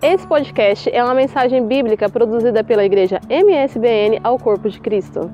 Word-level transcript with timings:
Esse 0.00 0.24
podcast 0.28 0.88
é 0.88 1.02
uma 1.02 1.12
mensagem 1.12 1.66
bíblica 1.66 2.08
produzida 2.08 2.62
pela 2.62 2.84
igreja 2.84 3.20
MSBN 3.28 4.20
ao 4.22 4.38
Corpo 4.38 4.70
de 4.70 4.78
Cristo. 4.78 5.28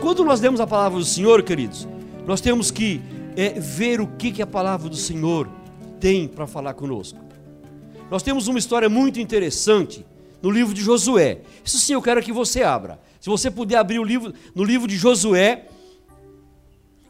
Quando 0.00 0.24
nós 0.24 0.40
demos 0.40 0.58
a 0.58 0.66
palavra 0.66 0.98
do 0.98 1.04
Senhor, 1.04 1.42
queridos, 1.42 1.86
nós 2.26 2.40
temos 2.40 2.70
que 2.70 3.02
é, 3.36 3.60
ver 3.60 4.00
o 4.00 4.06
que, 4.06 4.32
que 4.32 4.40
a 4.40 4.46
palavra 4.46 4.88
do 4.88 4.96
Senhor 4.96 5.50
tem 6.00 6.26
para 6.26 6.46
falar 6.46 6.72
conosco. 6.72 7.18
Nós 8.10 8.22
temos 8.22 8.48
uma 8.48 8.58
história 8.58 8.88
muito 8.88 9.20
interessante 9.20 10.02
no 10.40 10.50
livro 10.50 10.72
de 10.72 10.80
Josué. 10.80 11.40
Isso 11.62 11.76
sim 11.76 11.92
eu 11.92 12.00
quero 12.00 12.22
que 12.22 12.32
você 12.32 12.62
abra. 12.62 12.98
Se 13.20 13.28
você 13.28 13.50
puder 13.50 13.76
abrir 13.76 13.98
o 13.98 14.04
livro 14.04 14.32
no 14.54 14.64
livro 14.64 14.88
de 14.88 14.96
Josué, 14.96 15.66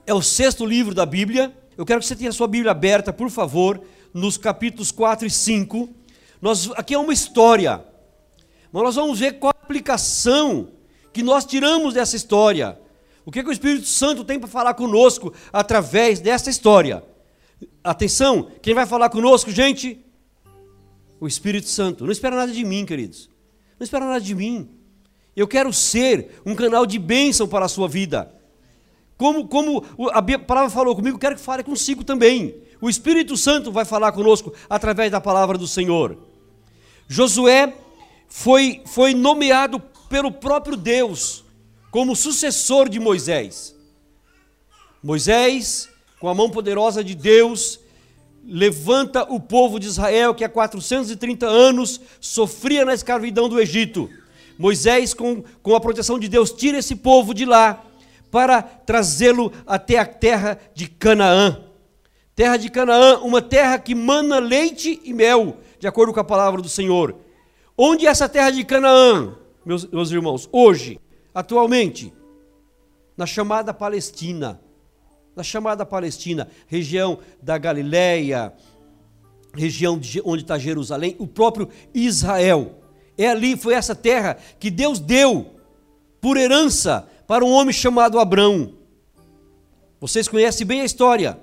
é 0.05 0.13
o 0.13 0.21
sexto 0.21 0.67
livro 0.67 0.93
da 0.93 1.07
Bíblia. 1.07 1.53
Eu 1.79 1.87
quero 1.87 2.01
que 2.01 2.07
você 2.07 2.17
tenha 2.17 2.31
a 2.31 2.33
sua 2.33 2.49
Bíblia 2.49 2.73
aberta, 2.73 3.13
por 3.13 3.31
favor, 3.31 3.81
nos 4.13 4.37
capítulos 4.37 4.91
4 4.91 5.27
e 5.27 5.31
5. 5.31 5.89
Nós, 6.41 6.71
aqui 6.73 6.95
é 6.95 6.99
uma 6.99 7.13
história, 7.13 7.85
mas 8.73 8.83
nós 8.83 8.95
vamos 8.95 9.19
ver 9.19 9.39
qual 9.39 9.53
a 9.57 9.65
aplicação 9.65 10.69
que 11.13 11.23
nós 11.23 11.45
tiramos 11.45 11.95
dessa 11.95 12.17
história. 12.17 12.79
O 13.25 13.31
que, 13.31 13.43
que 13.43 13.49
o 13.49 13.53
Espírito 13.53 13.87
Santo 13.87 14.25
tem 14.25 14.39
para 14.39 14.49
falar 14.49 14.75
conosco 14.75 15.33
através 15.53 16.21
dessa 16.21 16.51
história? 16.51 17.05
Atenção, 17.85 18.51
quem 18.61 18.75
vai 18.75 18.87
falar 18.87 19.11
conosco, 19.11 19.51
gente? 19.51 20.05
O 21.21 21.29
Espírito 21.29 21.69
Santo. 21.69 22.05
Não 22.05 22.13
espera 22.13 22.35
nada 22.35 22.51
de 22.51 22.65
mim, 22.65 22.85
queridos. 22.85 23.31
Não 23.79 23.85
espera 23.85 24.05
nada 24.05 24.21
de 24.21 24.35
mim. 24.35 24.69
Eu 25.37 25.47
quero 25.47 25.73
ser 25.73 26.41
um 26.45 26.55
canal 26.55 26.85
de 26.85 26.99
bênção 26.99 27.47
para 27.47 27.65
a 27.65 27.69
sua 27.69 27.87
vida. 27.87 28.35
Como, 29.17 29.47
como 29.47 29.85
a 30.13 30.39
palavra 30.39 30.71
falou 30.71 30.97
comigo, 30.97 31.19
quero 31.19 31.37
que 31.37 31.41
fale 31.41 31.63
consigo 31.63 32.03
também. 32.03 32.57
O 32.83 32.91
Espírito 32.91 33.37
Santo 33.37 33.71
vai 33.71 33.85
falar 33.85 34.11
conosco 34.11 34.53
através 34.69 35.09
da 35.09 35.21
palavra 35.21 35.57
do 35.57 35.69
Senhor. 35.69 36.19
Josué 37.07 37.73
foi, 38.29 38.83
foi 38.87 39.15
nomeado 39.15 39.79
pelo 40.09 40.33
próprio 40.33 40.77
Deus 40.77 41.45
como 41.93 42.17
sucessor 42.17 42.89
de 42.89 42.99
Moisés. 42.99 43.73
Moisés, 45.01 45.89
com 46.19 46.29
a 46.29 46.35
mão 46.35 46.51
poderosa 46.51 47.05
de 47.05 47.15
Deus, 47.15 47.79
levanta 48.45 49.33
o 49.33 49.39
povo 49.39 49.79
de 49.79 49.87
Israel 49.87 50.35
que 50.35 50.43
há 50.43 50.49
430 50.49 51.47
anos 51.47 52.01
sofria 52.21 52.85
na 52.85 52.95
escravidão 52.95 53.49
do 53.49 53.61
Egito. 53.61 54.11
Moisés, 54.59 55.15
com, 55.15 55.45
com 55.63 55.77
a 55.77 55.81
proteção 55.81 56.19
de 56.19 56.27
Deus, 56.27 56.51
tira 56.51 56.79
esse 56.79 56.97
povo 56.97 57.33
de 57.33 57.45
lá 57.45 57.81
para 58.29 58.61
trazê-lo 58.61 59.53
até 59.65 59.99
a 59.99 60.05
terra 60.05 60.59
de 60.75 60.89
Canaã. 60.89 61.72
Terra 62.43 62.57
de 62.57 62.71
Canaã, 62.71 63.21
uma 63.21 63.41
terra 63.41 63.79
que 63.79 63.95
mana 63.95 64.41
leite 64.41 65.01
e 65.05 65.13
mel, 65.13 65.59
de 65.79 65.87
acordo 65.87 66.13
com 66.13 66.19
a 66.19 66.25
palavra 66.25 66.61
do 66.61 66.69
Senhor. 66.69 67.15
Onde 67.79 68.05
é 68.05 68.11
essa 68.11 68.29
terra 68.29 68.51
de 68.51 68.65
Canaã, 68.65 69.37
meus, 69.65 69.87
meus 69.87 70.11
irmãos? 70.11 70.49
Hoje, 70.51 70.99
atualmente, 71.33 72.13
na 73.17 73.27
chamada 73.27 73.73
Palestina. 73.73 74.61
Na 75.37 75.45
chamada 75.45 75.87
Palestina, 75.87 76.49
região 76.67 77.21
da 77.41 77.57
Galileia, 77.57 78.53
região 79.55 79.97
de, 79.97 80.21
onde 80.25 80.43
está 80.43 80.59
Jerusalém, 80.59 81.15
o 81.21 81.29
próprio 81.29 81.69
Israel. 81.95 82.83
É 83.17 83.29
ali, 83.29 83.57
foi 83.57 83.75
essa 83.75 83.95
terra 83.95 84.37
que 84.59 84.69
Deus 84.69 84.99
deu 84.99 85.47
por 86.21 86.37
herança 86.37 87.09
para 87.25 87.45
um 87.45 87.53
homem 87.53 87.73
chamado 87.73 88.19
Abrão. 88.19 88.75
Vocês 90.01 90.27
conhecem 90.27 90.67
bem 90.67 90.81
a 90.81 90.85
história, 90.85 91.39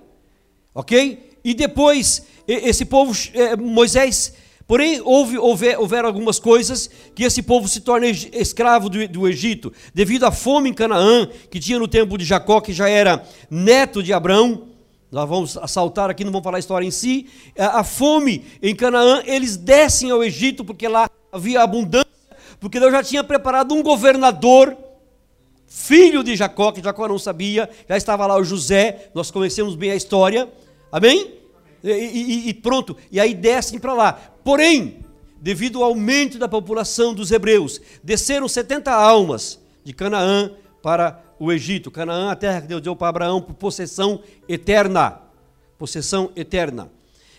ok? 0.73 1.37
E 1.43 1.53
depois, 1.53 2.25
esse 2.47 2.85
povo, 2.85 3.13
é, 3.33 3.55
Moisés, 3.55 4.33
porém, 4.67 5.01
houve, 5.03 5.37
houver, 5.37 5.79
houver 5.79 6.05
algumas 6.05 6.39
coisas 6.39 6.89
que 7.15 7.23
esse 7.23 7.41
povo 7.41 7.67
se 7.67 7.81
torna 7.81 8.07
escravo 8.07 8.89
do, 8.89 9.07
do 9.07 9.27
Egito, 9.27 9.73
devido 9.93 10.25
à 10.25 10.31
fome 10.31 10.69
em 10.69 10.73
Canaã, 10.73 11.27
que 11.49 11.59
tinha 11.59 11.79
no 11.79 11.87
tempo 11.87 12.17
de 12.17 12.25
Jacó, 12.25 12.61
que 12.61 12.73
já 12.73 12.89
era 12.89 13.23
neto 13.49 14.03
de 14.03 14.13
Abrão. 14.13 14.67
Nós 15.11 15.27
vamos 15.27 15.57
assaltar 15.57 16.09
aqui, 16.09 16.23
não 16.23 16.31
vamos 16.31 16.43
falar 16.43 16.57
a 16.57 16.59
história 16.59 16.85
em 16.85 16.91
si. 16.91 17.27
A 17.57 17.83
fome 17.83 18.45
em 18.61 18.75
Canaã, 18.75 19.23
eles 19.25 19.57
descem 19.57 20.11
ao 20.11 20.23
Egito, 20.23 20.63
porque 20.63 20.87
lá 20.87 21.09
havia 21.31 21.63
abundância, 21.63 22.07
porque 22.59 22.79
Deus 22.79 22.91
já 22.91 23.03
tinha 23.03 23.23
preparado 23.23 23.73
um 23.73 23.81
governador 23.81 24.77
filho 25.69 26.23
de 26.23 26.35
Jacó, 26.35 26.71
que 26.71 26.83
Jacó 26.83 27.07
não 27.07 27.19
sabia, 27.19 27.69
já 27.87 27.95
estava 27.95 28.25
lá 28.25 28.35
o 28.35 28.43
José, 28.43 29.09
nós 29.13 29.29
conhecemos 29.29 29.75
bem 29.75 29.91
a 29.91 29.95
história, 29.95 30.51
amém? 30.91 31.35
E, 31.83 31.91
e, 31.91 32.49
e 32.49 32.53
pronto, 32.53 32.97
e 33.11 33.19
aí 33.19 33.33
descem 33.33 33.79
para 33.79 33.93
lá. 33.93 34.13
Porém, 34.43 35.05
devido 35.39 35.83
ao 35.83 35.91
aumento 35.91 36.37
da 36.39 36.47
população 36.47 37.13
dos 37.13 37.31
hebreus, 37.31 37.79
desceram 38.03 38.47
70 38.47 38.91
almas 38.91 39.59
de 39.83 39.93
Canaã 39.93 40.51
para 40.81 41.23
o 41.39 41.51
Egito. 41.51 41.91
Canaã, 41.91 42.31
a 42.31 42.35
terra 42.35 42.61
que 42.61 42.67
Deus 42.67 42.81
deu 42.81 42.95
para 42.95 43.09
Abraão 43.09 43.41
por 43.41 43.53
possessão 43.53 44.21
eterna. 44.47 45.21
Possessão 45.77 46.31
eterna. 46.35 46.91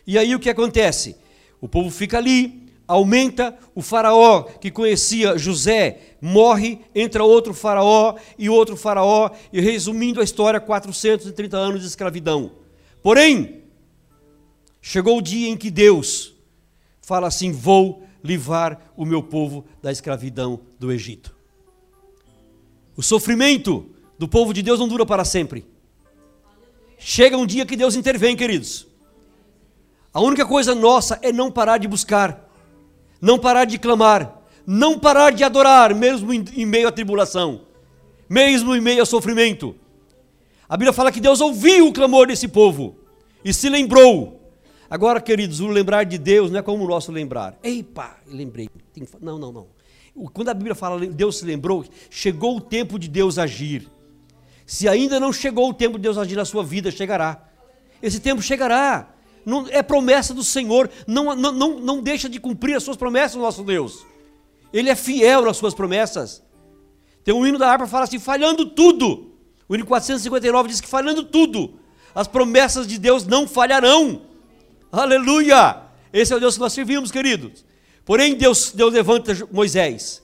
E 0.07 0.17
aí 0.17 0.35
o 0.35 0.41
que 0.41 0.49
acontece? 0.49 1.17
O 1.61 1.69
povo 1.69 1.91
fica 1.91 2.17
ali, 2.17 2.70
aumenta, 2.91 3.57
o 3.73 3.81
faraó 3.81 4.43
que 4.43 4.69
conhecia 4.69 5.39
José 5.39 6.17
morre, 6.21 6.81
entra 6.93 7.23
outro 7.23 7.55
faraó 7.55 8.17
e 8.37 8.51
outro 8.51 8.77
faraó, 8.77 9.31
e 9.53 9.61
resumindo 9.61 10.21
a 10.21 10.25
história, 10.25 10.61
430 10.61 11.57
anos 11.57 11.83
de 11.83 11.87
escravidão. 11.87 12.51
Porém, 13.01 13.63
chegou 14.83 15.19
o 15.19 15.23
dia 15.23 15.49
em 15.49 15.57
que 15.57 15.71
Deus 15.71 16.35
fala 17.01 17.29
assim: 17.29 17.53
Vou 17.53 18.03
livrar 18.25 18.93
o 18.97 19.07
meu 19.07 19.23
povo 19.23 19.65
da 19.81 19.93
escravidão 19.93 20.61
do 20.77 20.91
Egito. 20.91 21.33
O 22.97 23.05
sofrimento 23.05 23.89
do 24.19 24.27
povo 24.27 24.53
de 24.53 24.63
Deus 24.63 24.81
não 24.81 24.89
dura 24.89 25.07
para 25.07 25.25
sempre. 25.25 25.65
Chega 26.99 27.39
um 27.39 27.47
dia 27.47 27.65
que 27.65 27.77
Deus 27.77 27.95
intervém, 27.95 28.37
queridos. 28.37 28.87
A 30.13 30.21
única 30.21 30.45
coisa 30.45 30.75
nossa 30.75 31.21
é 31.23 31.33
não 31.33 31.53
parar 31.53 31.79
de 31.79 31.87
buscar 31.87 32.50
não 33.21 33.39
parar 33.39 33.65
de 33.65 33.79
clamar, 33.79 34.41
não 34.67 34.99
parar 34.99 35.33
de 35.33 35.45
adorar, 35.45 35.95
mesmo 35.95 36.33
em 36.33 36.67
meio 36.67 36.89
à 36.89 36.93
tribulação, 36.93 37.63
mesmo 38.29 38.75
em 38.75 38.81
meio 38.81 39.01
ao 39.01 39.07
sofrimento. 39.07 39.75
A 40.69 40.77
Bíblia 40.77 40.93
fala 40.93 41.11
que 41.11 41.21
Deus 41.21 41.41
ouviu 41.41 41.89
o 41.89 41.93
clamor 41.93 42.29
desse 42.29 42.47
povo 42.47 42.97
e 43.45 43.53
se 43.53 43.69
lembrou. 43.69 44.41
Agora, 44.89 45.21
queridos, 45.21 45.61
o 45.61 45.69
lembrar 45.69 46.05
de 46.05 46.19
Deus 46.19 46.51
não 46.51 46.59
é 46.59 46.63
como 46.63 46.85
o 46.85 46.89
nosso 46.89 47.13
lembrar. 47.13 47.59
Ei, 47.63 47.83
pá, 47.83 48.19
lembrei. 48.27 48.69
Não, 49.21 49.39
não, 49.39 49.53
não. 49.53 49.67
Quando 50.33 50.49
a 50.49 50.55
Bíblia 50.55 50.75
fala 50.75 51.07
Deus 51.07 51.39
se 51.39 51.45
lembrou, 51.45 51.85
chegou 52.11 52.57
o 52.57 52.61
tempo 52.61 52.99
de 52.99 53.09
Deus 53.09 53.39
agir. 53.39 53.89
Se 54.67 54.89
ainda 54.89 55.19
não 55.19 55.33
chegou 55.33 55.69
o 55.69 55.75
tempo 55.75 55.97
de 55.97 56.03
Deus 56.03 56.19
agir 56.19 56.37
na 56.37 56.45
sua 56.45 56.63
vida, 56.63 56.91
chegará. 56.91 57.49
Esse 58.03 58.21
tempo 58.21 58.41
chegará. 58.41 59.09
Não, 59.45 59.67
é 59.69 59.83
promessa 59.83 60.35
do 60.35 60.45
Senhor. 60.45 60.91
Não, 61.07 61.35
não, 61.35 61.53
não, 61.53 61.81
não 61.81 62.03
deixa 62.03 62.29
de 62.29 62.39
cumprir 62.39 62.77
as 62.77 62.83
suas 62.83 62.97
promessas, 62.97 63.41
nosso 63.41 63.63
Deus. 63.63 64.07
Ele 64.73 64.91
é 64.91 64.95
fiel 64.95 65.43
nas 65.43 65.57
suas 65.57 65.75
promessas. 65.75 66.43
Tem 67.25 67.35
um 67.35 67.47
hino 67.47 67.59
da 67.59 67.71
harpa 67.71 67.85
que 67.85 67.91
fala 67.91 68.05
assim: 68.05 68.19
falhando 68.19 68.67
tudo. 68.67 69.31
O 69.69 69.75
hino 69.75 69.87
459 69.87 70.69
diz 70.69 70.81
que 70.81 70.89
falhando 70.89 71.23
tudo, 71.23 71.79
as 72.15 72.27
promessas 72.27 72.87
de 72.87 72.99
Deus 72.99 73.25
não 73.25 73.47
falharão. 73.47 74.23
Aleluia! 74.91 75.83
Esse 76.13 76.33
é 76.33 76.37
o 76.37 76.41
Deus 76.41 76.55
que 76.55 76.61
nós 76.61 76.73
servimos, 76.73 77.13
queridos. 77.13 77.65
Porém, 78.05 78.35
Deus, 78.35 78.73
Deus 78.73 78.93
levanta 78.93 79.33
Moisés, 79.53 80.23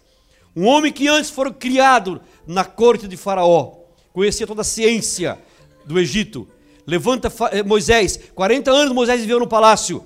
um 0.55 0.67
homem 0.67 0.93
que 0.93 1.07
antes 1.07 1.31
foi 1.31 1.53
criado 1.53 2.21
na 2.47 2.65
corte 2.65 3.07
de 3.07 3.17
Faraó, 3.17 3.75
conhecia 4.13 4.47
toda 4.47 4.63
a 4.63 4.65
ciência 4.65 5.39
do 5.85 5.99
Egito, 5.99 6.49
Levanta 6.87 7.33
eh, 7.51 7.63
Moisés. 7.63 8.19
40 8.35 8.71
anos 8.71 8.95
Moisés 8.95 9.21
viveu 9.21 9.41
no 9.41 9.49
palácio. 9.49 10.05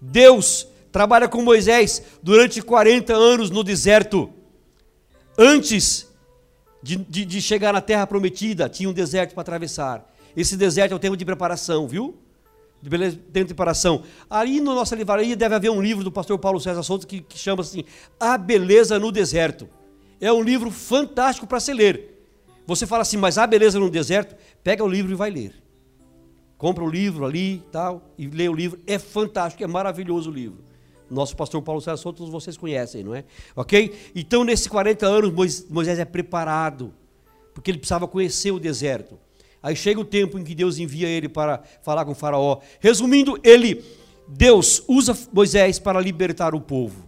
Deus 0.00 0.66
trabalha 0.90 1.28
com 1.28 1.42
Moisés 1.42 2.02
durante 2.22 2.62
40 2.62 3.12
anos 3.12 3.50
no 3.50 3.62
deserto. 3.62 4.32
Antes 5.36 6.08
de, 6.82 6.96
de, 6.96 7.24
de 7.24 7.42
chegar 7.42 7.72
na 7.72 7.80
terra 7.80 8.06
prometida, 8.06 8.68
tinha 8.68 8.88
um 8.88 8.92
deserto 8.92 9.34
para 9.34 9.42
atravessar. 9.42 10.10
Esse 10.36 10.56
deserto 10.56 10.92
é 10.92 10.94
o 10.94 10.98
tempo 10.98 11.16
de 11.16 11.24
preparação, 11.24 11.86
viu? 11.86 12.16
De 12.80 12.88
beleza, 12.88 13.16
tempo 13.32 13.48
de 13.48 13.54
preparação. 13.54 14.02
Aí 14.28 14.60
na 14.60 14.74
nossa 14.74 14.94
livraria 14.94 15.36
deve 15.36 15.54
haver 15.54 15.70
um 15.70 15.82
livro 15.82 16.04
do 16.04 16.12
pastor 16.12 16.38
Paulo 16.38 16.60
César 16.60 16.82
Souza 16.82 17.06
que, 17.06 17.20
que 17.20 17.38
chama 17.38 17.62
assim 17.62 17.84
A 18.18 18.36
Beleza 18.38 18.98
no 18.98 19.10
Deserto. 19.10 19.68
É 20.20 20.32
um 20.32 20.42
livro 20.42 20.70
fantástico 20.70 21.46
para 21.46 21.60
se 21.60 21.72
ler. 21.72 22.10
Você 22.66 22.86
fala 22.86 23.02
assim, 23.02 23.16
mas 23.16 23.36
a 23.36 23.46
beleza 23.46 23.78
no 23.78 23.90
deserto? 23.90 24.34
Pega 24.62 24.82
o 24.82 24.88
livro 24.88 25.12
e 25.12 25.14
vai 25.14 25.30
ler 25.30 25.63
compra 26.56 26.84
o 26.84 26.88
livro 26.88 27.24
ali 27.24 27.62
tal, 27.70 28.10
e 28.16 28.26
lê 28.26 28.48
o 28.48 28.52
livro. 28.52 28.80
É 28.86 28.98
fantástico, 28.98 29.62
é 29.62 29.66
maravilhoso 29.66 30.30
o 30.30 30.32
livro. 30.32 30.64
Nosso 31.10 31.36
pastor 31.36 31.60
Paulo 31.62 31.80
César 31.80 31.96
Souto, 31.96 32.26
vocês 32.30 32.56
conhecem, 32.56 33.04
não 33.04 33.14
é? 33.14 33.24
Ok? 33.54 33.94
Então, 34.14 34.42
nesses 34.42 34.66
40 34.66 35.06
anos, 35.06 35.66
Moisés 35.68 35.98
é 35.98 36.04
preparado, 36.04 36.94
porque 37.52 37.70
ele 37.70 37.78
precisava 37.78 38.08
conhecer 38.08 38.50
o 38.50 38.58
deserto. 38.58 39.18
Aí 39.62 39.76
chega 39.76 40.00
o 40.00 40.04
tempo 40.04 40.38
em 40.38 40.44
que 40.44 40.54
Deus 40.54 40.78
envia 40.78 41.08
ele 41.08 41.28
para 41.28 41.62
falar 41.82 42.04
com 42.04 42.12
o 42.12 42.14
Faraó. 42.14 42.60
Resumindo, 42.80 43.38
ele 43.42 43.84
Deus 44.26 44.82
usa 44.88 45.16
Moisés 45.32 45.78
para 45.78 46.00
libertar 46.00 46.54
o 46.54 46.60
povo. 46.60 47.04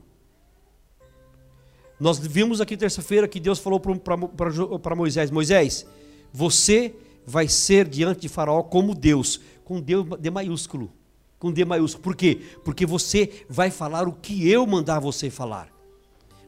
Nós 1.99 2.19
vimos 2.19 2.61
aqui 2.61 2.77
terça-feira 2.77 3.27
que 3.27 3.41
Deus 3.41 3.59
falou 3.59 3.81
para 3.81 4.95
Moisés: 4.95 5.31
Moisés, 5.31 5.87
você 6.33 6.95
vai 7.27 7.49
ser 7.49 7.89
diante 7.89 8.23
de 8.23 8.29
Faraó 8.29 8.63
como 8.63 8.95
Deus, 8.95 9.41
com 9.65 9.81
D 9.81 10.31
maiúsculo. 10.31 10.93
Com 11.39 11.53
D 11.53 11.65
maiúsculo. 11.65 12.03
Por 12.03 12.17
quê? 12.17 12.41
Porque 12.65 12.87
você 12.87 13.45
vai 13.49 13.71
falar 13.71 14.07
o 14.07 14.13
que 14.13 14.49
eu 14.49 14.67
mandar 14.67 15.01
você 15.01 15.29
falar. 15.29 15.69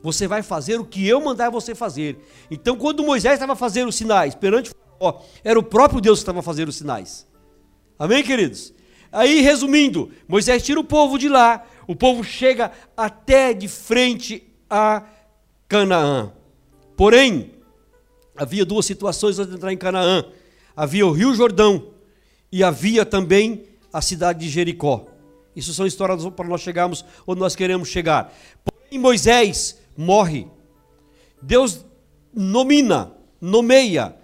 Você 0.02 0.28
vai 0.28 0.42
fazer 0.42 0.78
o 0.78 0.84
que 0.84 1.06
eu 1.06 1.20
mandar 1.20 1.50
você 1.50 1.74
fazer. 1.74 2.18
Então, 2.50 2.76
quando 2.76 3.02
Moisés 3.02 3.34
estava 3.34 3.56
fazendo 3.56 3.88
os 3.88 3.96
sinais 3.96 4.34
perante 4.34 4.70
Faraó, 4.70 5.20
era 5.42 5.58
o 5.58 5.62
próprio 5.62 6.00
Deus 6.00 6.20
que 6.20 6.22
estava 6.22 6.40
fazendo 6.40 6.68
os 6.68 6.76
sinais. 6.76 7.26
Amém, 7.98 8.22
queridos? 8.22 8.72
Aí, 9.10 9.40
resumindo, 9.40 10.10
Moisés 10.28 10.62
tira 10.62 10.78
o 10.78 10.84
povo 10.84 11.18
de 11.18 11.28
lá, 11.28 11.66
o 11.86 11.96
povo 11.96 12.22
chega 12.22 12.70
até 12.96 13.52
de 13.52 13.66
frente 13.66 14.46
a 14.70 15.02
Canaã. 15.66 16.32
Porém, 16.96 17.54
havia 18.36 18.64
duas 18.64 18.86
situações 18.86 19.38
antes 19.38 19.50
de 19.50 19.56
entrar 19.56 19.72
em 19.72 19.76
Canaã. 19.76 20.24
Havia 20.78 21.04
o 21.04 21.10
Rio 21.10 21.34
Jordão 21.34 21.88
e 22.52 22.62
havia 22.62 23.04
também 23.04 23.64
a 23.92 24.00
cidade 24.00 24.38
de 24.38 24.48
Jericó. 24.48 25.08
Isso 25.56 25.74
são 25.74 25.84
histórias 25.84 26.24
para 26.28 26.46
nós 26.46 26.60
chegarmos 26.60 27.04
onde 27.26 27.40
nós 27.40 27.56
queremos 27.56 27.88
chegar. 27.88 28.32
Porém, 28.64 28.96
Moisés 28.96 29.76
morre. 29.96 30.46
Deus 31.42 31.84
nomina, 32.32 33.10
nomeia 33.40 34.14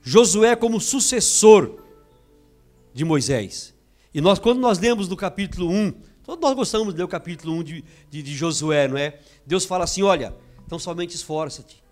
Josué 0.00 0.54
como 0.54 0.80
sucessor 0.80 1.82
de 2.94 3.04
Moisés. 3.04 3.74
E 4.14 4.20
nós, 4.20 4.38
quando 4.38 4.60
nós 4.60 4.78
lemos 4.78 5.08
no 5.08 5.16
capítulo 5.16 5.68
1, 5.68 5.92
todos 6.22 6.40
nós 6.40 6.54
gostamos 6.54 6.94
de 6.94 6.98
ler 6.98 7.04
o 7.04 7.08
capítulo 7.08 7.52
1 7.54 7.64
de, 7.64 7.84
de, 8.08 8.22
de 8.22 8.32
Josué, 8.32 8.86
não 8.86 8.96
é? 8.96 9.18
Deus 9.44 9.64
fala 9.64 9.82
assim: 9.82 10.04
olha, 10.04 10.32
então 10.64 10.78
somente 10.78 11.16
esforça-te, 11.16 11.82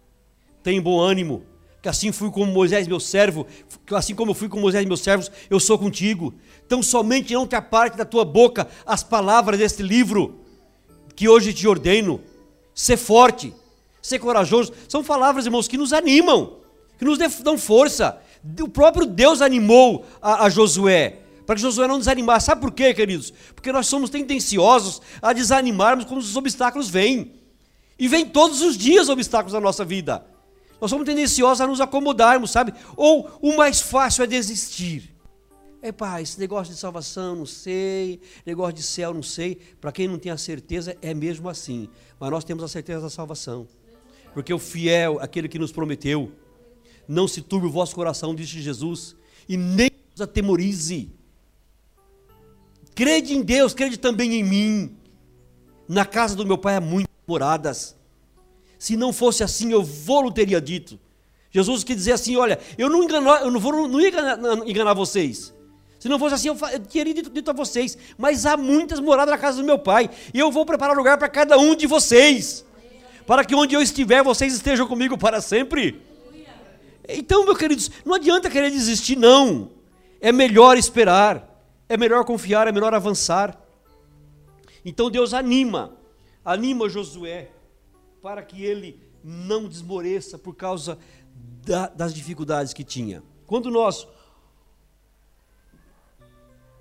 tem 0.62 0.80
bom 0.80 1.00
ânimo, 1.00 1.44
que 1.84 1.88
assim 1.90 2.10
fui 2.10 2.30
como 2.30 2.50
Moisés, 2.50 2.88
meu 2.88 2.98
servo, 2.98 3.46
que 3.84 3.94
assim 3.94 4.14
como 4.14 4.32
fui 4.32 4.48
com 4.48 4.58
Moisés, 4.58 4.86
meus 4.86 5.00
servos, 5.00 5.30
eu 5.50 5.60
sou 5.60 5.78
contigo. 5.78 6.32
Então 6.64 6.82
somente 6.82 7.34
não 7.34 7.46
te 7.46 7.54
aparte 7.56 7.94
da 7.94 8.06
tua 8.06 8.24
boca 8.24 8.66
as 8.86 9.02
palavras 9.02 9.58
deste 9.58 9.82
livro 9.82 10.40
que 11.14 11.28
hoje 11.28 11.52
te 11.52 11.68
ordeno. 11.68 12.22
Ser 12.74 12.96
forte, 12.96 13.52
ser 14.00 14.18
corajoso, 14.18 14.72
são 14.88 15.04
palavras, 15.04 15.44
irmãos, 15.44 15.68
que 15.68 15.76
nos 15.76 15.92
animam, 15.92 16.54
que 16.98 17.04
nos 17.04 17.18
dão 17.42 17.58
força. 17.58 18.18
O 18.62 18.68
próprio 18.68 19.04
Deus 19.04 19.42
animou 19.42 20.06
a, 20.22 20.46
a 20.46 20.48
Josué, 20.48 21.18
para 21.44 21.54
que 21.54 21.60
Josué 21.60 21.86
não 21.86 21.98
desanimasse. 21.98 22.46
Sabe 22.46 22.62
por 22.62 22.72
quê, 22.72 22.94
queridos? 22.94 23.30
Porque 23.54 23.70
nós 23.70 23.86
somos 23.88 24.08
tendenciosos 24.08 25.02
a 25.20 25.34
desanimarmos 25.34 26.06
quando 26.06 26.22
os 26.22 26.34
obstáculos 26.34 26.88
vêm. 26.88 27.32
E 27.98 28.08
vem 28.08 28.24
todos 28.24 28.62
os 28.62 28.74
dias 28.74 29.10
obstáculos 29.10 29.52
na 29.52 29.60
nossa 29.60 29.84
vida. 29.84 30.24
Nós 30.80 30.90
somos 30.90 31.06
tendenciosos 31.06 31.60
a 31.60 31.66
nos 31.66 31.80
acomodarmos, 31.80 32.50
sabe? 32.50 32.74
Ou 32.96 33.30
o 33.40 33.56
mais 33.56 33.80
fácil 33.80 34.24
é 34.24 34.26
desistir. 34.26 35.14
É, 35.80 35.92
pai, 35.92 36.22
esse 36.22 36.40
negócio 36.40 36.72
de 36.72 36.80
salvação, 36.80 37.36
não 37.36 37.44
sei, 37.44 38.18
negócio 38.46 38.72
de 38.72 38.82
céu, 38.82 39.12
não 39.12 39.22
sei. 39.22 39.56
Para 39.80 39.92
quem 39.92 40.08
não 40.08 40.18
tem 40.18 40.32
a 40.32 40.38
certeza, 40.38 40.96
é 41.02 41.12
mesmo 41.12 41.48
assim. 41.48 41.88
Mas 42.18 42.30
nós 42.30 42.42
temos 42.42 42.64
a 42.64 42.68
certeza 42.68 43.02
da 43.02 43.10
salvação. 43.10 43.68
Porque 44.32 44.52
o 44.52 44.58
fiel, 44.58 45.18
aquele 45.20 45.46
que 45.46 45.58
nos 45.58 45.72
prometeu, 45.72 46.32
não 47.06 47.28
se 47.28 47.42
turbe 47.42 47.66
o 47.66 47.70
vosso 47.70 47.94
coração, 47.94 48.34
disse 48.34 48.62
Jesus, 48.62 49.14
e 49.48 49.56
nem 49.56 49.90
os 50.14 50.20
atemorize. 50.20 51.10
Crede 52.94 53.34
em 53.34 53.42
Deus, 53.42 53.74
crede 53.74 53.98
também 53.98 54.34
em 54.34 54.42
mim. 54.42 54.96
Na 55.86 56.06
casa 56.06 56.34
do 56.34 56.46
meu 56.46 56.56
pai 56.56 56.76
há 56.76 56.80
muitas 56.80 57.14
moradas. 57.26 57.94
Se 58.84 58.98
não 58.98 59.14
fosse 59.14 59.42
assim, 59.42 59.72
eu 59.72 59.82
vou 59.82 60.30
teria 60.30 60.60
dito. 60.60 61.00
Jesus 61.50 61.82
quis 61.82 61.96
dizer 61.96 62.12
assim: 62.12 62.36
olha, 62.36 62.58
eu 62.76 62.90
não, 62.90 63.02
engano, 63.02 63.30
eu 63.36 63.50
não, 63.50 63.58
vou, 63.58 63.88
não 63.88 63.98
enganar, 63.98 64.38
enganar, 64.68 64.92
vocês. 64.92 65.54
Se 65.98 66.06
não 66.06 66.18
fosse 66.18 66.34
assim, 66.34 66.48
eu, 66.48 66.58
eu 66.70 66.80
teria 66.80 67.14
dito, 67.14 67.30
dito, 67.30 67.50
a 67.50 67.54
vocês. 67.54 67.96
Mas 68.18 68.44
há 68.44 68.58
muitas 68.58 69.00
moradas 69.00 69.32
na 69.32 69.38
casa 69.38 69.56
do 69.56 69.64
meu 69.64 69.78
pai. 69.78 70.10
E 70.34 70.38
eu 70.38 70.52
vou 70.52 70.66
preparar 70.66 70.94
lugar 70.94 71.16
para 71.16 71.30
cada 71.30 71.56
um 71.56 71.74
de 71.74 71.86
vocês. 71.86 72.62
Para 73.26 73.42
que 73.42 73.54
onde 73.54 73.74
eu 73.74 73.80
estiver, 73.80 74.22
vocês 74.22 74.52
estejam 74.52 74.86
comigo 74.86 75.16
para 75.16 75.40
sempre. 75.40 76.02
Então, 77.08 77.46
meus 77.46 77.56
queridos, 77.56 77.90
não 78.04 78.12
adianta 78.16 78.50
querer 78.50 78.70
desistir, 78.70 79.16
não. 79.16 79.70
É 80.20 80.30
melhor 80.30 80.76
esperar. 80.76 81.58
É 81.88 81.96
melhor 81.96 82.22
confiar, 82.26 82.68
é 82.68 82.72
melhor 82.72 82.92
avançar. 82.92 83.58
Então 84.84 85.10
Deus 85.10 85.32
anima, 85.32 85.96
anima 86.44 86.86
Josué 86.86 87.53
para 88.24 88.42
que 88.42 88.64
ele 88.64 88.98
não 89.22 89.68
desmoreça 89.68 90.38
por 90.38 90.56
causa 90.56 90.98
da, 91.62 91.88
das 91.88 92.14
dificuldades 92.14 92.72
que 92.72 92.82
tinha. 92.82 93.22
Quando 93.46 93.70
nós 93.70 94.08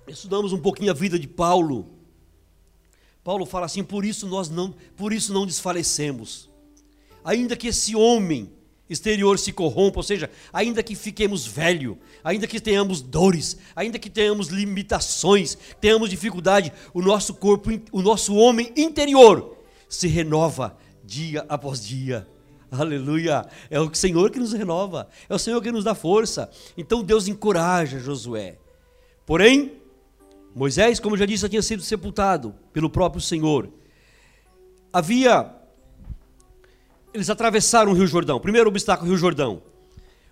estudamos 0.08 0.54
um 0.54 0.58
pouquinho 0.58 0.90
a 0.90 0.94
vida 0.94 1.18
de 1.18 1.28
Paulo, 1.28 1.90
Paulo 3.22 3.44
fala 3.44 3.66
assim: 3.66 3.84
por 3.84 4.06
isso 4.06 4.26
nós 4.26 4.48
não, 4.48 4.74
por 4.96 5.12
isso 5.12 5.34
não 5.34 5.44
desfalecemos. 5.44 6.48
Ainda 7.22 7.54
que 7.54 7.68
esse 7.68 7.94
homem 7.94 8.50
exterior 8.88 9.38
se 9.38 9.52
corrompa, 9.52 9.98
ou 9.98 10.02
seja, 10.02 10.30
ainda 10.50 10.82
que 10.82 10.94
fiquemos 10.94 11.46
velho, 11.46 11.98
ainda 12.24 12.46
que 12.46 12.58
tenhamos 12.58 13.02
dores, 13.02 13.58
ainda 13.76 13.98
que 13.98 14.08
tenhamos 14.08 14.48
limitações, 14.48 15.58
tenhamos 15.78 16.08
dificuldade, 16.08 16.72
o 16.94 17.02
nosso 17.02 17.34
corpo, 17.34 17.68
o 17.92 18.00
nosso 18.00 18.34
homem 18.34 18.72
interior 18.74 19.58
se 19.90 20.08
renova 20.08 20.82
dia 21.04 21.44
após 21.48 21.84
dia. 21.84 22.26
Aleluia! 22.70 23.46
É 23.70 23.78
o 23.78 23.92
Senhor 23.94 24.30
que 24.30 24.38
nos 24.38 24.52
renova, 24.52 25.08
é 25.28 25.34
o 25.34 25.38
Senhor 25.38 25.62
que 25.62 25.70
nos 25.70 25.84
dá 25.84 25.94
força. 25.94 26.50
Então 26.76 27.02
Deus 27.02 27.28
encoraja 27.28 27.98
Josué. 27.98 28.58
Porém, 29.24 29.72
Moisés, 30.54 31.00
como 31.00 31.16
já 31.16 31.26
disse, 31.26 31.42
já 31.42 31.48
tinha 31.48 31.62
sido 31.62 31.82
sepultado 31.82 32.54
pelo 32.72 32.90
próprio 32.90 33.20
Senhor. 33.20 33.68
Havia. 34.92 35.52
Eles 37.12 37.30
atravessaram 37.30 37.92
o 37.92 37.94
Rio 37.94 38.06
Jordão. 38.06 38.40
Primeiro 38.40 38.68
obstáculo, 38.68 39.08
o 39.08 39.10
Rio 39.10 39.18
Jordão. 39.18 39.62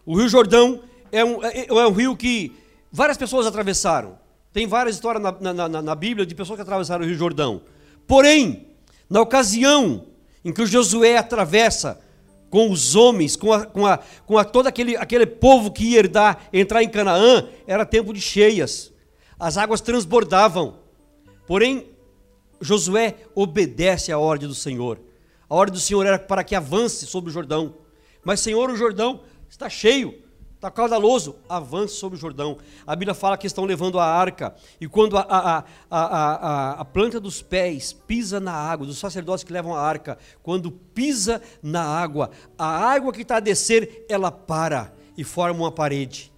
O 0.04 0.16
Rio 0.16 0.28
Jordão 0.28 0.82
é 1.12 1.24
um, 1.24 1.44
é, 1.44 1.66
é 1.66 1.86
um 1.86 1.92
rio 1.92 2.16
que 2.16 2.52
várias 2.90 3.16
pessoas 3.16 3.46
atravessaram. 3.46 4.18
Tem 4.52 4.66
várias 4.66 4.96
histórias 4.96 5.22
na, 5.22 5.52
na, 5.52 5.68
na, 5.68 5.82
na 5.82 5.94
Bíblia 5.94 6.26
de 6.26 6.34
pessoas 6.34 6.56
que 6.56 6.62
atravessaram 6.62 7.04
o 7.04 7.06
Rio 7.06 7.16
Jordão. 7.16 7.62
Porém, 8.06 8.66
na 9.08 9.20
ocasião 9.20 10.06
em 10.44 10.52
que 10.52 10.66
Josué 10.66 11.16
atravessa 11.16 12.00
com 12.50 12.70
os 12.70 12.94
homens, 12.94 13.34
com, 13.34 13.52
a, 13.52 13.64
com, 13.64 13.86
a, 13.86 13.98
com 14.26 14.36
a, 14.36 14.44
todo 14.44 14.66
aquele, 14.66 14.96
aquele 14.96 15.24
povo 15.24 15.70
que 15.72 15.84
ia 15.84 16.00
herdar, 16.00 16.48
entrar 16.52 16.82
em 16.82 16.88
Canaã, 16.88 17.48
era 17.66 17.86
tempo 17.86 18.12
de 18.12 18.20
cheias. 18.20 18.92
As 19.38 19.56
águas 19.56 19.80
transbordavam. 19.80 20.78
Porém, 21.46 21.88
Josué 22.60 23.16
obedece 23.34 24.12
à 24.12 24.18
ordem 24.18 24.48
do 24.48 24.54
Senhor. 24.54 25.00
A 25.48 25.54
ordem 25.54 25.74
do 25.74 25.80
Senhor 25.80 26.06
era 26.06 26.18
para 26.18 26.44
que 26.44 26.54
avance 26.54 27.06
sobre 27.06 27.30
o 27.30 27.32
Jordão. 27.32 27.74
Mas, 28.24 28.40
Senhor, 28.40 28.70
o 28.70 28.76
Jordão 28.76 29.22
está 29.48 29.68
cheio 29.68 30.21
está 30.62 30.70
caudaloso, 30.70 31.34
avance 31.48 31.96
sobre 31.96 32.16
o 32.16 32.20
Jordão. 32.20 32.56
A 32.86 32.94
Bíblia 32.94 33.14
fala 33.14 33.36
que 33.36 33.48
estão 33.48 33.64
levando 33.64 33.98
a 33.98 34.06
arca, 34.06 34.54
e 34.80 34.86
quando 34.86 35.18
a, 35.18 35.26
a, 35.28 35.64
a, 35.90 36.70
a, 36.80 36.84
planta 36.84 37.18
dos 37.18 37.42
pés 37.42 37.92
pisa 37.92 38.38
na 38.38 38.52
água, 38.52 38.86
dos 38.86 38.98
sacerdotes 38.98 39.42
que 39.42 39.52
levam 39.52 39.74
a 39.74 39.80
arca, 39.80 40.16
quando 40.40 40.70
pisa 40.70 41.42
na 41.60 41.82
água, 41.82 42.30
a 42.56 42.64
água 42.64 43.12
que 43.12 43.22
está 43.22 43.38
a 43.38 43.40
descer, 43.40 44.06
ela 44.08 44.30
para 44.30 44.94
e 45.18 45.24
forma 45.24 45.58
uma 45.58 45.72
parede. 45.72 46.32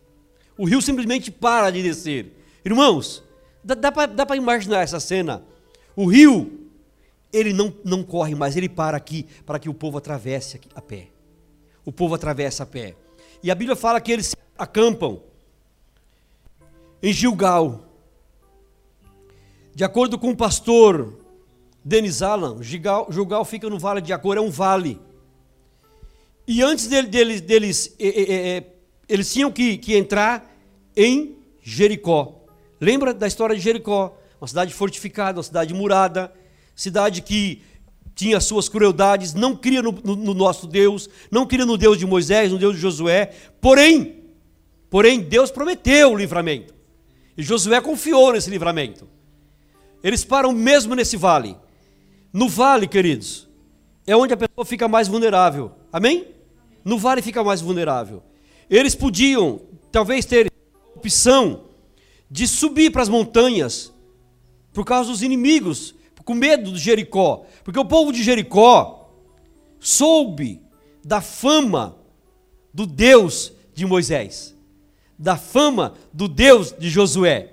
O 0.56 0.64
rio 0.64 0.80
simplesmente 0.80 1.30
para 1.30 1.70
de 1.70 1.82
descer. 1.82 2.32
Irmãos, 2.64 3.22
dá, 3.62 3.74
dá 3.74 4.24
para 4.24 4.36
imaginar 4.36 4.80
essa 4.80 5.00
cena. 5.00 5.44
O 5.94 6.06
rio, 6.06 6.70
ele 7.30 7.52
não, 7.52 7.74
não 7.84 8.02
corre 8.02 8.34
mais, 8.34 8.56
ele 8.56 8.70
para 8.70 8.96
aqui 8.96 9.26
para 9.44 9.58
que 9.58 9.68
o 9.68 9.74
povo 9.74 9.98
atravesse 9.98 10.58
a 10.74 10.80
pé. 10.80 11.08
O 11.84 11.92
povo 11.92 12.14
atravessa 12.14 12.62
a 12.62 12.66
pé. 12.66 12.96
E 13.44 13.50
a 13.50 13.54
Bíblia 13.54 13.76
fala 13.76 14.00
que 14.00 14.10
eles 14.10 14.34
acampam 14.56 15.20
em 17.02 17.12
Gilgal. 17.12 17.84
De 19.74 19.84
acordo 19.84 20.18
com 20.18 20.30
o 20.30 20.36
pastor 20.36 21.20
Denis 21.84 22.22
Allan, 22.22 22.62
Gilgal, 22.62 23.06
Gilgal 23.10 23.44
fica 23.44 23.68
no 23.68 23.78
vale 23.78 24.00
de 24.00 24.14
Acor, 24.14 24.38
é 24.38 24.40
um 24.40 24.48
vale. 24.48 24.98
E 26.48 26.62
antes 26.62 26.86
deles, 26.86 27.42
deles 27.42 27.94
é, 27.98 28.08
é, 28.08 28.56
é, 28.56 28.66
eles 29.06 29.30
tinham 29.30 29.52
que, 29.52 29.76
que 29.76 29.94
entrar 29.94 30.50
em 30.96 31.36
Jericó. 31.60 32.46
Lembra 32.80 33.12
da 33.12 33.26
história 33.26 33.54
de 33.54 33.60
Jericó? 33.60 34.16
Uma 34.40 34.48
cidade 34.48 34.72
fortificada, 34.72 35.36
uma 35.36 35.44
cidade 35.44 35.74
murada, 35.74 36.32
cidade 36.74 37.20
que 37.20 37.60
tinha 38.14 38.40
suas 38.40 38.68
crueldades, 38.68 39.34
não 39.34 39.56
cria 39.56 39.82
no, 39.82 39.92
no, 39.92 40.14
no, 40.14 40.34
nosso 40.34 40.66
Deus, 40.66 41.08
não 41.30 41.46
cria 41.46 41.66
no 41.66 41.76
Deus 41.76 41.98
de 41.98 42.06
Moisés, 42.06 42.52
no 42.52 42.58
Deus 42.58 42.76
de 42.76 42.80
Josué. 42.80 43.32
Porém, 43.60 44.22
porém 44.88 45.20
Deus 45.20 45.50
prometeu 45.50 46.12
o 46.12 46.16
livramento. 46.16 46.74
E 47.36 47.42
Josué 47.42 47.80
confiou 47.80 48.32
nesse 48.32 48.48
livramento. 48.48 49.08
Eles 50.02 50.24
param 50.24 50.52
mesmo 50.52 50.94
nesse 50.94 51.16
vale. 51.16 51.56
No 52.32 52.48
vale, 52.48 52.86
queridos, 52.86 53.48
é 54.06 54.16
onde 54.16 54.34
a 54.34 54.36
pessoa 54.36 54.64
fica 54.64 54.86
mais 54.86 55.08
vulnerável. 55.08 55.72
Amém? 55.92 56.28
No 56.84 56.98
vale 56.98 57.22
fica 57.22 57.42
mais 57.42 57.60
vulnerável. 57.60 58.22
Eles 58.68 58.94
podiam, 58.94 59.60
talvez, 59.90 60.24
ter 60.24 60.52
opção 60.94 61.64
de 62.30 62.46
subir 62.46 62.90
para 62.90 63.02
as 63.02 63.08
montanhas 63.08 63.92
por 64.72 64.84
causa 64.84 65.10
dos 65.10 65.22
inimigos, 65.22 65.94
com 66.24 66.34
medo 66.34 66.72
de 66.72 66.78
Jericó. 66.78 67.44
Porque 67.62 67.78
o 67.78 67.84
povo 67.84 68.12
de 68.12 68.22
Jericó 68.22 69.10
soube 69.78 70.62
da 71.04 71.20
fama 71.20 71.96
do 72.72 72.86
Deus 72.86 73.52
de 73.74 73.84
Moisés, 73.84 74.56
da 75.18 75.36
fama 75.36 75.94
do 76.12 76.26
Deus 76.26 76.74
de 76.78 76.88
Josué. 76.88 77.52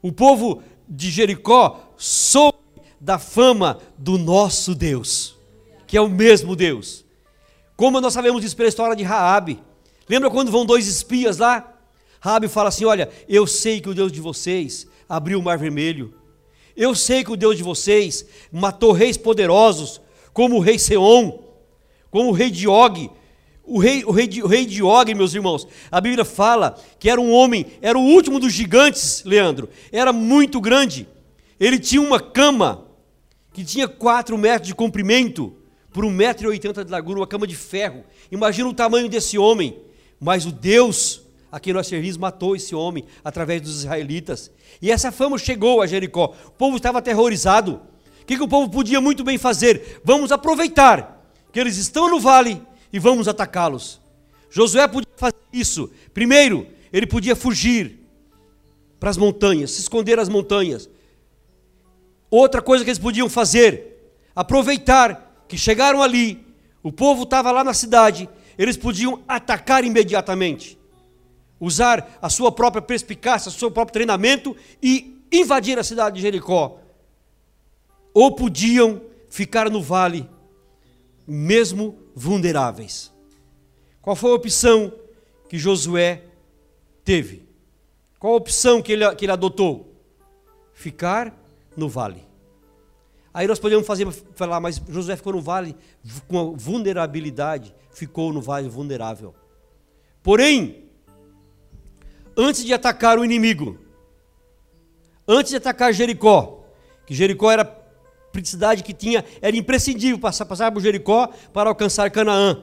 O 0.00 0.12
povo 0.12 0.62
de 0.88 1.10
Jericó 1.10 1.92
soube 1.96 2.58
da 3.00 3.18
fama 3.18 3.78
do 3.98 4.16
nosso 4.16 4.74
Deus, 4.74 5.36
que 5.86 5.96
é 5.96 6.00
o 6.00 6.08
mesmo 6.08 6.54
Deus. 6.54 7.04
Como 7.76 8.00
nós 8.00 8.12
sabemos 8.12 8.40
disso 8.40 8.56
pela 8.56 8.68
história 8.68 8.94
de 8.94 9.02
Raabe. 9.02 9.60
Lembra 10.08 10.30
quando 10.30 10.50
vão 10.50 10.64
dois 10.64 10.86
espias 10.86 11.38
lá? 11.38 11.72
Raabe 12.20 12.48
fala 12.48 12.68
assim: 12.68 12.84
"Olha, 12.84 13.10
eu 13.28 13.46
sei 13.46 13.80
que 13.80 13.88
o 13.88 13.94
Deus 13.94 14.12
de 14.12 14.20
vocês 14.20 14.86
abriu 15.08 15.38
o 15.38 15.42
mar 15.42 15.58
vermelho. 15.58 16.14
Eu 16.76 16.94
sei 16.94 17.22
que 17.22 17.32
o 17.32 17.36
Deus 17.36 17.56
de 17.56 17.62
vocês 17.62 18.26
matou 18.50 18.92
reis 18.92 19.16
poderosos, 19.16 20.00
como 20.32 20.56
o 20.56 20.60
rei 20.60 20.78
Seom, 20.78 21.38
como 22.10 22.30
o 22.30 22.32
rei 22.32 22.50
de 22.50 22.66
Og, 22.66 23.10
o 23.62 23.78
rei, 23.78 24.04
o, 24.04 24.10
rei 24.10 24.28
o 24.42 24.46
rei 24.46 24.66
de 24.66 24.82
Og, 24.82 25.14
meus 25.14 25.34
irmãos, 25.34 25.66
a 25.90 26.00
Bíblia 26.00 26.24
fala 26.24 26.76
que 26.98 27.08
era 27.08 27.20
um 27.20 27.32
homem, 27.32 27.66
era 27.80 27.98
o 27.98 28.02
último 28.02 28.40
dos 28.40 28.52
gigantes, 28.52 29.22
Leandro, 29.24 29.68
era 29.92 30.12
muito 30.12 30.60
grande. 30.60 31.06
Ele 31.58 31.78
tinha 31.78 32.02
uma 32.02 32.20
cama 32.20 32.86
que 33.52 33.64
tinha 33.64 33.86
4 33.86 34.36
metros 34.36 34.66
de 34.66 34.74
comprimento 34.74 35.54
por 35.92 36.04
1,80m 36.04 36.84
de 36.84 36.90
largura, 36.90 37.20
uma 37.20 37.26
cama 37.26 37.46
de 37.46 37.54
ferro. 37.54 38.04
Imagina 38.30 38.68
o 38.68 38.74
tamanho 38.74 39.08
desse 39.08 39.38
homem. 39.38 39.78
Mas 40.18 40.44
o 40.44 40.50
Deus 40.50 41.22
a 41.54 41.60
quem 41.60 41.72
nós 41.72 41.86
servimos 41.86 42.16
matou 42.16 42.56
esse 42.56 42.74
homem 42.74 43.04
através 43.22 43.62
dos 43.62 43.76
israelitas. 43.76 44.50
E 44.82 44.90
essa 44.90 45.12
fama 45.12 45.38
chegou 45.38 45.80
a 45.80 45.86
Jericó. 45.86 46.34
O 46.48 46.50
povo 46.50 46.78
estava 46.78 46.98
aterrorizado. 46.98 47.80
O 48.20 48.26
que, 48.26 48.36
que 48.36 48.42
o 48.42 48.48
povo 48.48 48.68
podia 48.68 49.00
muito 49.00 49.22
bem 49.22 49.38
fazer? 49.38 50.00
Vamos 50.02 50.32
aproveitar 50.32 51.24
que 51.52 51.60
eles 51.60 51.76
estão 51.76 52.10
no 52.10 52.18
vale 52.18 52.60
e 52.92 52.98
vamos 52.98 53.28
atacá-los. 53.28 54.00
Josué 54.50 54.88
podia 54.88 55.12
fazer 55.16 55.36
isso. 55.52 55.92
Primeiro, 56.12 56.66
ele 56.92 57.06
podia 57.06 57.36
fugir 57.36 58.00
para 58.98 59.10
as 59.10 59.16
montanhas, 59.16 59.70
se 59.70 59.82
esconder 59.82 60.16
nas 60.16 60.28
montanhas. 60.28 60.90
Outra 62.28 62.60
coisa 62.60 62.82
que 62.82 62.90
eles 62.90 62.98
podiam 62.98 63.28
fazer, 63.28 64.12
aproveitar 64.34 65.44
que 65.46 65.56
chegaram 65.56 66.02
ali, 66.02 66.44
o 66.82 66.90
povo 66.90 67.22
estava 67.22 67.52
lá 67.52 67.62
na 67.62 67.74
cidade, 67.74 68.28
eles 68.58 68.76
podiam 68.76 69.22
atacar 69.28 69.84
imediatamente. 69.84 70.82
Usar 71.60 72.18
a 72.20 72.28
sua 72.28 72.50
própria 72.50 72.82
perspicácia, 72.82 73.48
o 73.48 73.52
seu 73.52 73.70
próprio 73.70 73.92
treinamento 73.92 74.56
e 74.82 75.22
invadir 75.32 75.78
a 75.78 75.84
cidade 75.84 76.16
de 76.16 76.22
Jericó. 76.22 76.78
Ou 78.12 78.34
podiam 78.34 79.02
ficar 79.28 79.70
no 79.70 79.82
vale, 79.82 80.28
mesmo 81.26 81.98
vulneráveis. 82.14 83.12
Qual 84.00 84.14
foi 84.14 84.30
a 84.30 84.34
opção 84.34 84.92
que 85.48 85.58
Josué 85.58 86.22
teve? 87.04 87.48
Qual 88.18 88.34
a 88.34 88.36
opção 88.36 88.80
que 88.82 88.92
ele, 88.92 89.14
que 89.14 89.24
ele 89.24 89.32
adotou? 89.32 89.94
Ficar 90.72 91.34
no 91.76 91.88
vale. 91.88 92.24
Aí 93.32 93.48
nós 93.48 93.58
podemos 93.58 93.84
fazer, 93.84 94.08
falar, 94.36 94.60
mas 94.60 94.80
Josué 94.88 95.16
ficou 95.16 95.32
no 95.32 95.40
vale 95.40 95.74
com 96.28 96.56
vulnerabilidade, 96.56 97.74
ficou 97.90 98.32
no 98.32 98.40
vale 98.40 98.68
vulnerável. 98.68 99.34
Porém, 100.22 100.83
antes 102.36 102.64
de 102.64 102.72
atacar 102.72 103.18
o 103.18 103.24
inimigo, 103.24 103.78
antes 105.26 105.50
de 105.50 105.56
atacar 105.56 105.92
Jericó, 105.92 106.64
que 107.06 107.14
Jericó 107.14 107.50
era 107.50 107.84
cidade 108.42 108.82
que 108.82 108.92
tinha, 108.92 109.24
era 109.40 109.56
imprescindível 109.56 110.18
passar, 110.18 110.44
passar 110.46 110.72
por 110.72 110.80
Jericó 110.80 111.28
para 111.52 111.68
alcançar 111.70 112.10
Canaã. 112.10 112.62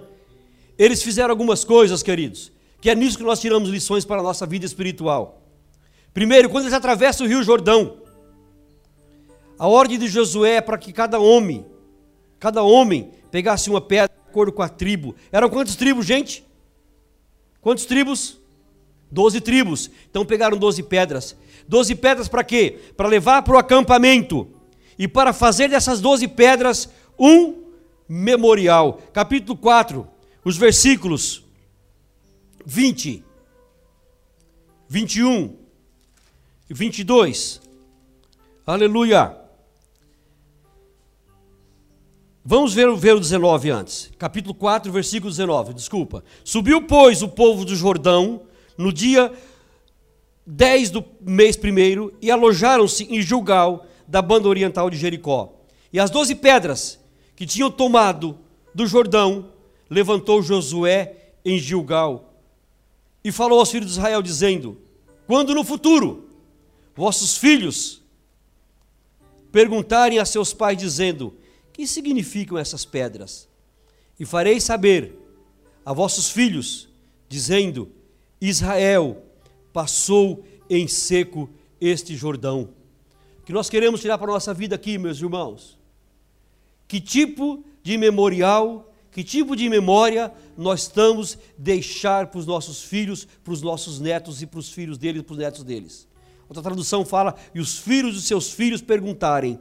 Eles 0.78 1.02
fizeram 1.02 1.30
algumas 1.30 1.64
coisas, 1.64 2.04
queridos, 2.04 2.52
que 2.82 2.90
é 2.90 2.96
nisso 2.96 3.18
que 3.18 3.24
nós 3.24 3.40
tiramos 3.40 3.70
lições 3.70 4.04
para 4.04 4.20
a 4.20 4.24
nossa 4.24 4.46
vida 4.46 4.66
espiritual. 4.66 5.42
Primeiro, 6.14 6.50
quando 6.50 6.66
eles 6.66 6.74
atravessam 6.74 7.26
o 7.26 7.30
rio 7.30 7.42
Jordão, 7.42 8.02
a 9.58 9.68
ordem 9.68 9.98
de 9.98 10.08
Josué 10.08 10.56
é 10.56 10.62
para 10.62 10.78
que 10.78 10.92
cada 10.92 11.20
homem, 11.20 11.66
cada 12.40 12.64
homem 12.64 13.12
pegasse 13.30 13.70
uma 13.70 13.80
pedra 13.80 14.10
de 14.10 14.30
acordo 14.30 14.52
com 14.52 14.62
a 14.62 14.68
tribo. 14.68 15.16
Eram 15.32 15.50
quantas 15.50 15.76
tribos, 15.76 16.06
gente? 16.06 16.44
Quantas 17.62 17.86
tribos? 17.86 18.41
Doze 19.12 19.42
tribos. 19.42 19.92
Então 20.10 20.26
pegaram 20.26 20.58
doze 20.58 20.82
pedras. 20.82 21.36
Doze 21.68 21.94
pedras 21.96 22.28
para 22.28 22.44
quê? 22.44 22.80
Para 22.96 23.10
levar 23.10 23.42
para 23.42 23.56
o 23.56 23.58
acampamento 23.58 24.48
e 24.98 25.08
para 25.08 25.34
fazer 25.34 25.68
dessas 25.68 26.00
doze 26.00 26.28
pedras 26.28 26.90
um 27.20 27.64
memorial. 28.08 29.02
Capítulo 29.12 29.58
4, 29.58 30.08
os 30.46 30.58
versículos 30.58 31.44
20, 32.66 33.24
21 34.88 35.56
e 36.70 36.74
22. 36.74 37.62
Aleluia. 38.66 39.38
Vamos 42.44 42.74
ver, 42.74 42.92
ver 42.96 43.16
o 43.16 43.20
19 43.20 43.70
antes. 43.70 44.12
Capítulo 44.18 44.56
4, 44.56 44.92
versículo 44.92 45.30
19. 45.30 45.74
Desculpa. 45.74 46.24
Subiu, 46.44 46.82
pois, 46.84 47.22
o 47.22 47.28
povo 47.28 47.64
do 47.66 47.76
Jordão 47.76 48.42
no 48.82 48.92
dia 48.92 49.32
10 50.46 50.90
do 50.90 51.06
mês 51.22 51.56
primeiro 51.56 52.14
e 52.22 52.32
alojaram-se 52.32 53.04
em 53.06 53.22
Gilgal 53.22 53.86
da 54.08 54.22
banda 54.22 54.48
oriental 54.48 54.90
de 54.90 54.98
Jericó. 54.98 55.54
E 55.94 56.00
as 56.00 56.10
doze 56.10 56.36
pedras 56.36 57.00
que 57.36 57.46
tinham 57.46 57.72
tomado 57.72 58.38
do 58.74 58.86
Jordão, 58.86 59.52
levantou 59.90 60.42
Josué 60.42 61.16
em 61.44 61.58
Gilgal 61.58 62.34
e 63.24 63.32
falou 63.32 63.60
aos 63.60 63.70
filhos 63.70 63.88
de 63.88 63.94
Israel, 63.94 64.22
dizendo: 64.22 64.78
Quando 65.28 65.54
no 65.54 65.64
futuro 65.64 66.30
vossos 66.96 67.38
filhos 67.38 68.02
perguntarem 69.52 70.20
a 70.20 70.26
seus 70.26 70.54
pais, 70.54 70.78
dizendo: 70.78 71.36
Que 71.74 71.86
significam 71.86 72.58
essas 72.58 72.86
pedras? 72.86 73.50
E 74.20 74.26
farei 74.26 74.60
saber 74.62 75.18
a 75.86 75.94
vossos 75.94 76.30
filhos, 76.30 76.88
dizendo: 77.28 77.92
Israel 78.42 79.24
passou 79.72 80.44
em 80.70 80.88
seco 80.88 81.50
este 81.80 82.16
Jordão 82.16 82.82
que 83.52 83.54
nós 83.54 83.70
queremos 83.70 84.00
tirar 84.00 84.18
para 84.18 84.32
a 84.32 84.34
nossa 84.34 84.54
vida 84.54 84.76
aqui, 84.76 84.98
meus 84.98 85.20
irmãos. 85.20 85.78
Que 86.88 87.02
tipo 87.02 87.66
de 87.84 87.98
memorial, 87.98 88.90
que 89.12 89.26
tipo 89.26 89.58
de 89.58 89.68
memória 89.68 90.32
nós 90.58 90.84
estamos 90.84 91.38
deixar 91.58 92.28
para 92.28 92.40
os 92.40 92.46
nossos 92.46 92.82
filhos, 92.82 93.28
para 93.44 93.52
os 93.52 93.62
nossos 93.62 94.00
netos 94.00 94.42
e 94.42 94.48
para 94.48 94.60
os 94.60 94.72
filhos 94.72 94.98
deles 94.98 95.22
e 95.22 95.26
para 95.26 95.34
os 95.34 95.40
netos 95.40 95.64
deles? 95.66 96.08
Outra 96.48 96.64
tradução 96.64 97.04
fala: 97.04 97.36
e 97.54 97.60
os 97.60 97.78
filhos 97.78 98.14
dos 98.14 98.24
seus 98.24 98.52
filhos 98.54 98.82
perguntarem: 98.82 99.60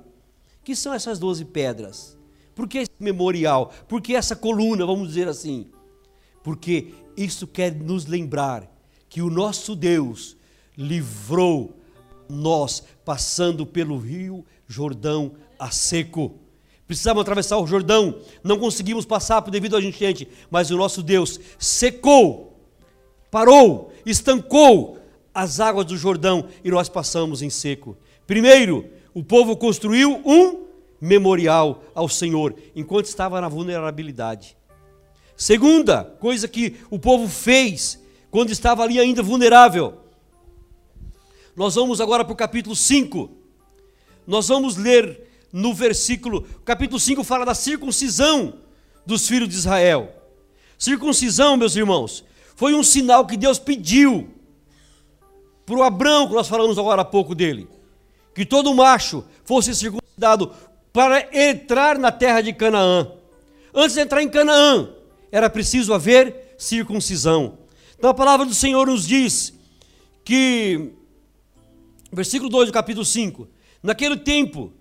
que 0.63 0.77
são 0.77 0.95
essas 0.95 1.19
doze 1.19 1.45
pedras? 1.45 2.17
Por 2.55 2.69
que 2.69 2.79
esse 2.79 2.91
memorial? 3.01 3.73
Por 3.89 4.01
que 4.01 4.15
essa 4.15 4.37
coluna, 4.37 4.87
vamos 4.87 5.09
dizer 5.09 5.27
assim? 5.27 5.67
Porque 6.45 6.95
isso 7.17 7.45
quer 7.45 7.75
nos 7.75 8.07
lembrar 8.07 8.70
que 9.11 9.21
o 9.21 9.29
nosso 9.29 9.75
Deus 9.75 10.37
livrou 10.79 11.77
nós 12.29 12.83
passando 13.05 13.67
pelo 13.67 13.99
rio 13.99 14.47
Jordão 14.67 15.33
a 15.59 15.71
seco. 15.73 16.39
Precisávamos 16.87 17.23
atravessar 17.23 17.59
o 17.59 17.67
Jordão, 17.67 18.21
não 18.43 18.59
conseguimos 18.59 19.05
passar 19.05 19.41
devido 19.43 19.77
a 19.77 19.83
enchente, 19.83 20.27
mas 20.51 20.71
o 20.71 20.77
nosso 20.77 21.03
Deus 21.03 21.39
secou, 21.59 22.57
parou, 23.31 23.93
estancou 24.07 24.99
as 25.35 25.61
águas 25.61 25.87
do 25.87 25.97
Jordão 25.97 26.49
e 26.65 26.71
nós 26.71 26.89
passamos 26.89 27.43
em 27.43 27.51
seco. 27.51 27.97
Primeiro, 28.27 28.89
o 29.13 29.25
povo 29.25 29.57
construiu 29.57 30.21
um 30.25 30.67
memorial 31.01 31.83
ao 31.95 32.09
Senhor 32.09 32.55
enquanto 32.77 33.07
estava 33.07 33.41
na 33.41 33.49
vulnerabilidade. 33.49 34.57
Segunda 35.37 36.05
coisa 36.05 36.47
que 36.47 36.77
o 36.91 36.99
povo 36.99 37.29
fez 37.29 38.01
quando 38.31 38.51
estava 38.51 38.83
ali 38.83 38.99
ainda 38.99 39.23
vulnerável, 39.23 39.99
nós 41.57 41.75
vamos 41.75 42.01
agora 42.01 42.25
para 42.25 42.33
o 42.33 42.37
capítulo 42.37 42.77
5. 42.77 43.31
Nós 44.27 44.49
vamos 44.49 44.77
ler 44.77 45.29
no 45.53 45.75
versículo, 45.75 46.47
o 46.57 46.61
capítulo 46.61 47.01
5 47.01 47.25
fala 47.25 47.45
da 47.45 47.55
circuncisão 47.55 48.55
dos 49.05 49.27
filhos 49.27 49.49
de 49.49 49.57
Israel. 49.57 50.15
Circuncisão, 50.79 51.57
meus 51.57 51.75
irmãos, 51.75 52.25
foi 52.55 52.75
um 52.75 52.83
sinal 52.83 53.27
que 53.27 53.37
Deus 53.37 53.59
pediu 53.59 54.31
para 55.67 55.77
o 55.77 55.83
Abraão, 55.83 56.29
que 56.29 56.35
nós 56.35 56.49
falamos 56.49 56.79
agora 56.79 57.03
há 57.03 57.05
pouco 57.05 57.35
dele. 57.35 57.69
que 58.33 58.47
todo 58.47 58.73
macho 58.75 59.25
fosse 59.45 59.75
circuncidado 59.75 60.55
para 60.93 61.29
entrar 61.37 61.99
na 61.99 62.11
terra 62.11 62.41
de 62.41 62.53
Canaã. 62.53 63.13
Antes 63.75 63.95
de 63.95 64.01
entrar 64.01 64.23
em 64.23 64.29
Canaã, 64.29 64.89
era 65.31 65.51
preciso 65.51 65.93
haver 65.93 66.55
circuncisão. 66.57 67.59
Então 68.01 68.09
a 68.09 68.15
palavra 68.15 68.47
do 68.47 68.55
Senhor 68.55 68.87
nos 68.87 69.07
diz 69.07 69.53
que, 70.25 70.91
versículo 72.11 72.49
2 72.49 72.69
do 72.69 72.73
capítulo 72.73 73.05
5: 73.05 73.47
Naquele 73.83 74.17
tempo, 74.17 74.73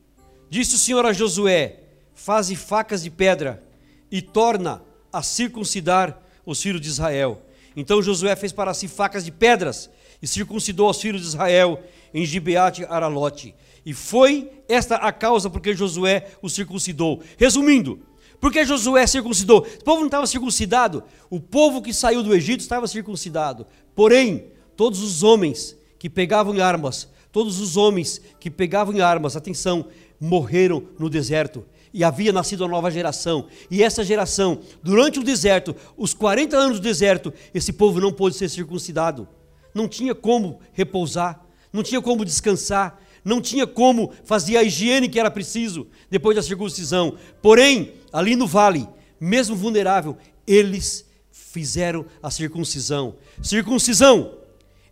disse 0.49 0.75
o 0.75 0.79
Senhor 0.79 1.05
a 1.05 1.11
Josué: 1.11 1.81
Faze 2.15 2.55
facas 2.55 3.03
de 3.03 3.09
pedra 3.09 3.61
e 4.09 4.21
torna 4.21 4.81
a 5.11 5.21
circuncidar 5.21 6.17
os 6.45 6.61
filhos 6.61 6.79
de 6.79 6.87
Israel. 6.87 7.41
Então 7.75 8.01
Josué 8.01 8.37
fez 8.37 8.53
para 8.53 8.73
si 8.73 8.87
facas 8.87 9.25
de 9.25 9.33
pedras 9.33 9.89
e 10.21 10.25
circuncidou 10.25 10.89
os 10.89 11.01
filhos 11.01 11.19
de 11.19 11.27
Israel 11.27 11.83
em 12.13 12.25
Gibeate 12.25 12.85
Aralote. 12.85 13.53
E 13.85 13.93
foi 13.93 14.49
esta 14.69 14.95
a 14.95 15.11
causa 15.11 15.49
porque 15.49 15.75
Josué 15.75 16.25
o 16.41 16.47
circuncidou. 16.49 17.21
Resumindo, 17.37 17.99
porque 18.39 18.65
Josué 18.65 19.05
circuncidou? 19.05 19.59
O 19.59 19.83
povo 19.83 19.99
não 19.99 20.07
estava 20.07 20.25
circuncidado, 20.27 21.03
o 21.29 21.39
povo 21.39 21.81
que 21.81 21.93
saiu 21.93 22.23
do 22.23 22.33
Egito 22.33 22.61
estava 22.61 22.87
circuncidado. 22.87 23.65
Porém, 23.95 24.45
todos 24.75 25.01
os 25.01 25.23
homens 25.23 25.77
que 25.97 26.09
pegavam 26.09 26.55
em 26.55 26.61
armas, 26.61 27.09
todos 27.31 27.59
os 27.59 27.75
homens 27.75 28.21
que 28.39 28.49
pegavam 28.49 28.93
em 28.93 29.01
armas, 29.01 29.35
atenção, 29.35 29.87
morreram 30.19 30.83
no 30.97 31.09
deserto. 31.09 31.65
E 31.93 32.03
havia 32.03 32.31
nascido 32.31 32.61
uma 32.61 32.69
nova 32.69 32.91
geração. 32.91 33.47
E 33.69 33.83
essa 33.83 34.03
geração, 34.03 34.59
durante 34.81 35.19
o 35.19 35.23
deserto, 35.23 35.75
os 35.97 36.13
40 36.13 36.55
anos 36.55 36.79
do 36.79 36.83
deserto, 36.83 37.33
esse 37.53 37.73
povo 37.73 37.99
não 37.99 38.13
pôde 38.13 38.35
ser 38.35 38.47
circuncidado. 38.47 39.27
Não 39.73 39.87
tinha 39.87 40.13
como 40.13 40.59
repousar, 40.71 41.43
não 41.73 41.83
tinha 41.83 42.01
como 42.01 42.23
descansar, 42.23 42.99
não 43.23 43.41
tinha 43.41 43.67
como 43.67 44.11
fazer 44.23 44.57
a 44.57 44.63
higiene 44.63 45.09
que 45.09 45.19
era 45.19 45.31
preciso 45.31 45.87
depois 46.09 46.35
da 46.35 46.43
circuncisão. 46.43 47.15
Porém, 47.41 47.93
ali 48.11 48.35
no 48.35 48.47
vale, 48.47 48.87
mesmo 49.19 49.55
vulnerável, 49.55 50.17
eles 50.45 51.05
fizeram 51.31 52.05
a 52.21 52.29
circuncisão. 52.29 53.15
Circuncisão 53.41 54.37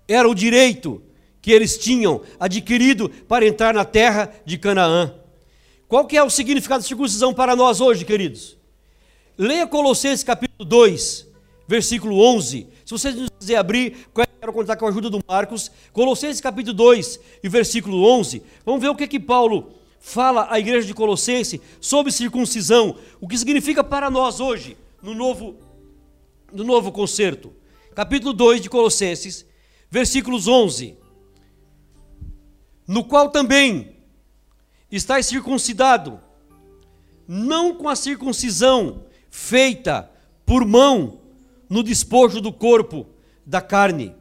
era 0.08 0.28
o 0.28 0.36
direito 0.36 1.02
que 1.42 1.52
eles 1.52 1.78
tinham 1.78 2.22
adquirido 2.40 3.10
para 3.10 3.46
entrar 3.48 3.74
na 3.74 3.86
terra 3.86 4.34
de 4.46 4.58
Canaã. 4.58 5.14
Qual 5.88 6.06
que 6.06 6.18
é 6.18 6.24
o 6.24 6.30
significado 6.30 6.82
de 6.82 6.88
circuncisão 6.88 7.34
para 7.34 7.56
nós 7.56 7.80
hoje, 7.80 8.04
queridos? 8.04 8.58
Leia 9.38 9.68
Colossenses 9.68 10.24
capítulo 10.24 10.68
2, 10.68 11.28
versículo 11.68 12.20
11. 12.20 12.68
Se 12.84 12.92
vocês 12.92 13.16
não 13.16 13.28
quiser 13.40 13.56
abrir, 13.56 13.96
quero 14.14 14.52
contar 14.52 14.76
com 14.76 14.86
a 14.86 14.90
ajuda 14.90 15.10
do 15.10 15.24
Marcos, 15.28 15.72
Colossenses 15.94 16.42
capítulo 16.42 16.74
2 16.76 17.20
e 17.44 17.48
versículo 17.48 18.04
11. 18.04 18.42
Vamos 18.66 18.82
ver 18.82 18.90
o 18.90 18.96
que 18.96 19.08
que 19.08 19.20
Paulo 19.20 19.77
fala 20.00 20.48
à 20.50 20.60
igreja 20.60 20.88
de 20.88 20.94
Colossenses 20.94 21.60
sobre 21.80 22.12
circuncisão, 22.12 22.98
o 23.20 23.28
que 23.28 23.38
significa 23.38 23.84
para 23.84 24.10
nós 24.10 24.40
hoje, 24.40 24.78
no 25.02 25.14
novo, 25.14 25.58
no 26.52 26.64
novo 26.64 26.92
concerto. 26.92 27.54
Capítulo 27.96 28.34
2 28.34 28.62
de 28.62 28.70
Colossenses, 28.70 29.46
versículos 29.90 30.48
11. 30.48 30.98
No 32.88 33.04
qual 33.04 33.30
também 33.30 33.98
estáis 34.92 35.26
circuncidado, 35.26 36.20
não 37.28 37.76
com 37.76 37.90
a 37.90 37.96
circuncisão 37.96 39.06
feita 39.30 40.10
por 40.46 40.66
mão 40.66 41.20
no 41.70 41.84
despojo 41.84 42.40
do 42.40 42.54
corpo 42.54 43.06
da 43.46 43.62
carne. 43.62 44.16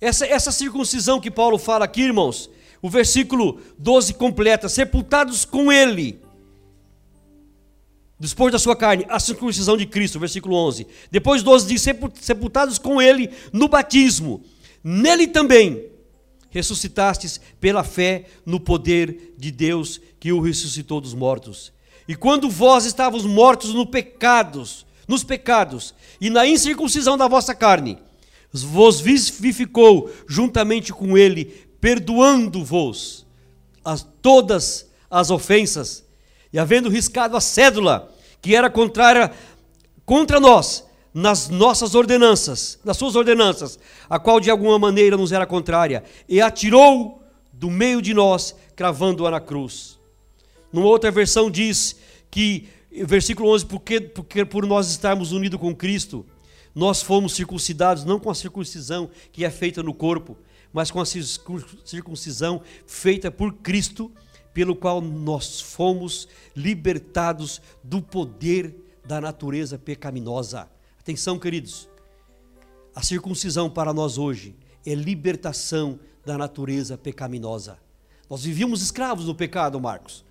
Essa, 0.00 0.26
essa 0.26 0.50
circuncisão 0.50 1.20
que 1.20 1.30
Paulo 1.30 1.58
fala 1.58 1.84
aqui, 1.84 2.02
irmãos, 2.02 2.50
o 2.82 2.90
versículo 2.90 3.60
12 3.78 4.14
completa: 4.14 4.68
sepultados 4.68 5.44
com 5.44 5.72
ele, 5.72 6.20
depois 8.18 8.52
da 8.52 8.58
sua 8.58 8.76
carne, 8.76 9.06
a 9.08 9.18
circuncisão 9.18 9.76
de 9.76 9.86
Cristo, 9.86 10.18
versículo 10.18 10.56
11. 10.56 10.86
Depois 11.10 11.42
12 11.42 11.66
diz: 11.66 11.82
sepultados 12.20 12.78
com 12.78 13.00
ele 13.00 13.30
no 13.52 13.68
batismo, 13.68 14.42
nele 14.82 15.28
também 15.28 15.92
ressuscitastes 16.50 17.40
pela 17.58 17.82
fé 17.82 18.26
no 18.44 18.60
poder 18.60 19.34
de 19.38 19.50
Deus 19.50 19.98
que 20.20 20.32
o 20.32 20.40
ressuscitou 20.40 21.00
dos 21.00 21.14
mortos. 21.14 21.72
E 22.06 22.14
quando 22.14 22.50
vós 22.50 22.84
estavas 22.84 23.24
mortos 23.24 23.72
no 23.72 23.86
pecados, 23.86 24.84
nos 25.08 25.24
pecados 25.24 25.94
e 26.20 26.28
na 26.28 26.46
incircuncisão 26.46 27.16
da 27.16 27.26
vossa 27.26 27.54
carne, 27.54 27.98
vos 28.52 29.00
vivificou 29.00 30.12
juntamente 30.28 30.92
com 30.92 31.16
ele, 31.16 31.71
perdoando-vos 31.82 33.26
as, 33.84 34.06
todas 34.22 34.88
as 35.10 35.32
ofensas, 35.32 36.04
e 36.52 36.58
havendo 36.58 36.88
riscado 36.88 37.36
a 37.36 37.40
cédula 37.40 38.08
que 38.40 38.54
era 38.54 38.70
contrária 38.70 39.32
contra 40.06 40.38
nós, 40.38 40.86
nas 41.12 41.48
nossas 41.48 41.96
ordenanças, 41.96 42.78
nas 42.84 42.96
suas 42.96 43.16
ordenanças, 43.16 43.80
a 44.08 44.16
qual 44.20 44.38
de 44.38 44.48
alguma 44.48 44.78
maneira 44.78 45.16
nos 45.16 45.32
era 45.32 45.44
contrária, 45.44 46.04
e 46.28 46.40
atirou 46.40 47.20
do 47.52 47.68
meio 47.68 48.00
de 48.00 48.14
nós, 48.14 48.54
cravando-a 48.76 49.32
na 49.32 49.40
cruz. 49.40 49.98
Numa 50.72 50.86
outra 50.86 51.10
versão 51.10 51.50
diz 51.50 51.96
que, 52.30 52.68
versículo 53.04 53.50
11, 53.50 53.66
porque, 53.66 54.00
porque 54.00 54.44
por 54.44 54.64
nós 54.66 54.88
estarmos 54.88 55.32
unidos 55.32 55.58
com 55.58 55.74
Cristo, 55.74 56.24
nós 56.72 57.02
fomos 57.02 57.34
circuncidados 57.34 58.04
não 58.04 58.20
com 58.20 58.30
a 58.30 58.34
circuncisão 58.36 59.10
que 59.32 59.44
é 59.44 59.50
feita 59.50 59.82
no 59.82 59.92
corpo, 59.92 60.38
mas 60.72 60.90
com 60.90 61.00
a 61.00 61.06
circuncisão 61.06 62.62
feita 62.86 63.30
por 63.30 63.54
Cristo, 63.54 64.10
pelo 64.54 64.76
qual 64.76 65.00
nós 65.00 65.60
fomos 65.60 66.28
libertados 66.54 67.60
do 67.82 68.00
poder 68.00 68.74
da 69.04 69.20
natureza 69.20 69.78
pecaminosa. 69.78 70.68
Atenção, 70.98 71.38
queridos. 71.38 71.88
A 72.94 73.02
circuncisão 73.02 73.68
para 73.70 73.92
nós 73.92 74.18
hoje 74.18 74.54
é 74.84 74.94
libertação 74.94 75.98
da 76.24 76.36
natureza 76.36 76.96
pecaminosa. 76.96 77.78
Nós 78.28 78.44
vivíamos 78.44 78.82
escravos 78.82 79.26
do 79.26 79.34
pecado, 79.34 79.80
Marcos. 79.80 80.24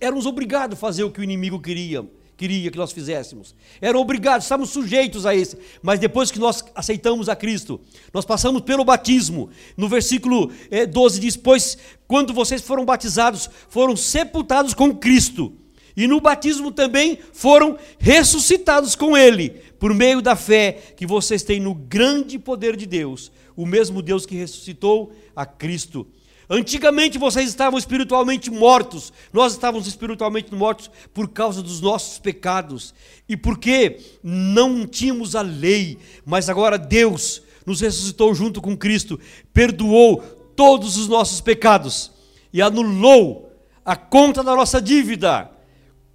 Éramos 0.00 0.26
obrigados 0.26 0.76
a 0.76 0.80
fazer 0.80 1.04
o 1.04 1.10
que 1.10 1.20
o 1.20 1.24
inimigo 1.24 1.60
queria, 1.60 2.08
queria 2.36 2.70
que 2.70 2.76
nós 2.76 2.92
fizéssemos. 2.92 3.54
Eram 3.80 4.00
obrigados, 4.00 4.44
estávamos 4.44 4.70
sujeitos 4.70 5.26
a 5.26 5.34
esse. 5.34 5.56
Mas 5.82 6.00
depois 6.00 6.30
que 6.30 6.38
nós 6.38 6.64
aceitamos 6.74 7.28
a 7.28 7.36
Cristo, 7.36 7.80
nós 8.12 8.24
passamos 8.24 8.62
pelo 8.62 8.84
batismo. 8.84 9.50
No 9.76 9.88
versículo 9.88 10.50
12 10.90 11.18
eh, 11.18 11.20
diz: 11.20 11.36
Pois 11.36 11.78
quando 12.06 12.32
vocês 12.32 12.62
foram 12.62 12.84
batizados, 12.84 13.48
foram 13.68 13.96
sepultados 13.96 14.74
com 14.74 14.94
Cristo. 14.94 15.52
E 15.96 16.08
no 16.08 16.20
batismo 16.20 16.72
também 16.72 17.18
foram 17.32 17.78
ressuscitados 17.98 18.96
com 18.96 19.16
Ele 19.16 19.50
por 19.78 19.94
meio 19.94 20.20
da 20.20 20.34
fé 20.34 20.72
que 20.96 21.06
vocês 21.06 21.42
têm 21.42 21.60
no 21.60 21.74
grande 21.74 22.38
poder 22.38 22.74
de 22.74 22.86
Deus, 22.86 23.30
o 23.54 23.64
mesmo 23.64 24.02
Deus 24.02 24.26
que 24.26 24.34
ressuscitou 24.34 25.12
a 25.36 25.46
Cristo. 25.46 26.06
Antigamente 26.48 27.18
vocês 27.18 27.48
estavam 27.48 27.78
espiritualmente 27.78 28.50
mortos, 28.50 29.12
nós 29.32 29.52
estávamos 29.52 29.86
espiritualmente 29.86 30.54
mortos 30.54 30.90
por 31.12 31.28
causa 31.28 31.62
dos 31.62 31.80
nossos 31.80 32.18
pecados. 32.18 32.94
E 33.28 33.36
porque 33.36 34.00
não 34.22 34.86
tínhamos 34.86 35.34
a 35.34 35.40
lei, 35.40 35.98
mas 36.24 36.48
agora 36.48 36.78
Deus 36.78 37.42
nos 37.64 37.80
ressuscitou 37.80 38.34
junto 38.34 38.60
com 38.60 38.76
Cristo, 38.76 39.18
perdoou 39.52 40.18
todos 40.54 40.96
os 40.96 41.08
nossos 41.08 41.40
pecados 41.40 42.12
e 42.52 42.60
anulou 42.60 43.52
a 43.84 43.96
conta 43.96 44.42
da 44.42 44.54
nossa 44.54 44.80
dívida 44.80 45.50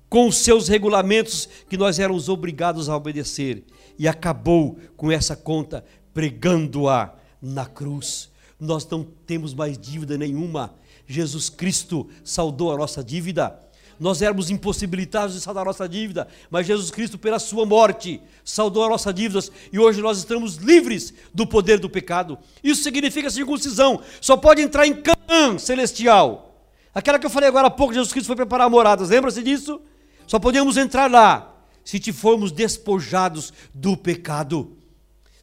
com 0.09 0.27
os 0.27 0.37
seus 0.37 0.67
regulamentos 0.67 1.47
que 1.69 1.77
nós 1.77 1.99
éramos 1.99 2.29
obrigados 2.29 2.89
a 2.89 2.95
obedecer, 2.97 3.63
e 3.97 4.07
acabou 4.07 4.79
com 4.97 5.11
essa 5.11 5.35
conta 5.35 5.85
pregando-a 6.13 7.13
na 7.41 7.65
cruz. 7.65 8.28
Nós 8.59 8.87
não 8.87 9.03
temos 9.03 9.53
mais 9.53 9.77
dívida 9.77 10.17
nenhuma. 10.17 10.73
Jesus 11.07 11.49
Cristo 11.49 12.07
saldou 12.23 12.73
a 12.73 12.77
nossa 12.77 13.03
dívida. 13.03 13.57
Nós 13.99 14.21
éramos 14.21 14.49
impossibilitados 14.49 15.35
de 15.35 15.41
saldar 15.41 15.63
a 15.63 15.65
nossa 15.65 15.87
dívida, 15.87 16.27
mas 16.49 16.65
Jesus 16.65 16.89
Cristo, 16.89 17.17
pela 17.17 17.37
sua 17.37 17.65
morte, 17.65 18.21
saldou 18.45 18.83
as 18.83 18.89
nossas 18.89 19.13
dívidas 19.13 19.51
e 19.73 19.77
hoje 19.77 20.01
nós 20.01 20.17
estamos 20.17 20.55
livres 20.55 21.13
do 21.33 21.45
poder 21.45 21.79
do 21.79 21.89
pecado. 21.89 22.37
Isso 22.63 22.81
significa 22.81 23.29
circuncisão. 23.29 24.01
Só 24.21 24.37
pode 24.37 24.61
entrar 24.61 24.87
em 24.87 25.01
Canaã 25.01 25.57
celestial. 25.57 26.63
Aquela 26.93 27.19
que 27.19 27.25
eu 27.25 27.29
falei 27.29 27.49
agora 27.49 27.67
há 27.67 27.71
pouco, 27.71 27.93
Jesus 27.93 28.13
Cristo 28.13 28.27
foi 28.27 28.37
preparar 28.37 28.69
moradas. 28.69 29.09
Lembra-se 29.09 29.43
disso? 29.43 29.81
Só 30.25 30.39
podemos 30.39 30.77
entrar 30.77 31.11
lá 31.11 31.57
se 31.83 31.99
te 31.99 32.13
formos 32.13 32.51
despojados 32.51 33.51
do 33.73 33.97
pecado. 33.97 34.77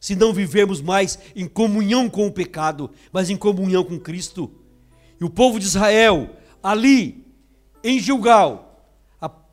Se 0.07 0.15
não 0.15 0.31
vivemos 0.31 0.81
mais 0.81 1.19
em 1.35 1.45
comunhão 1.45 2.09
com 2.09 2.25
o 2.25 2.31
pecado, 2.31 2.89
mas 3.11 3.29
em 3.29 3.35
comunhão 3.35 3.83
com 3.83 3.99
Cristo. 3.99 4.49
E 5.19 5.25
o 5.25 5.29
povo 5.29 5.59
de 5.59 5.65
Israel, 5.65 6.29
ali, 6.63 7.27
em 7.83 7.99
Gilgal, 7.99 8.89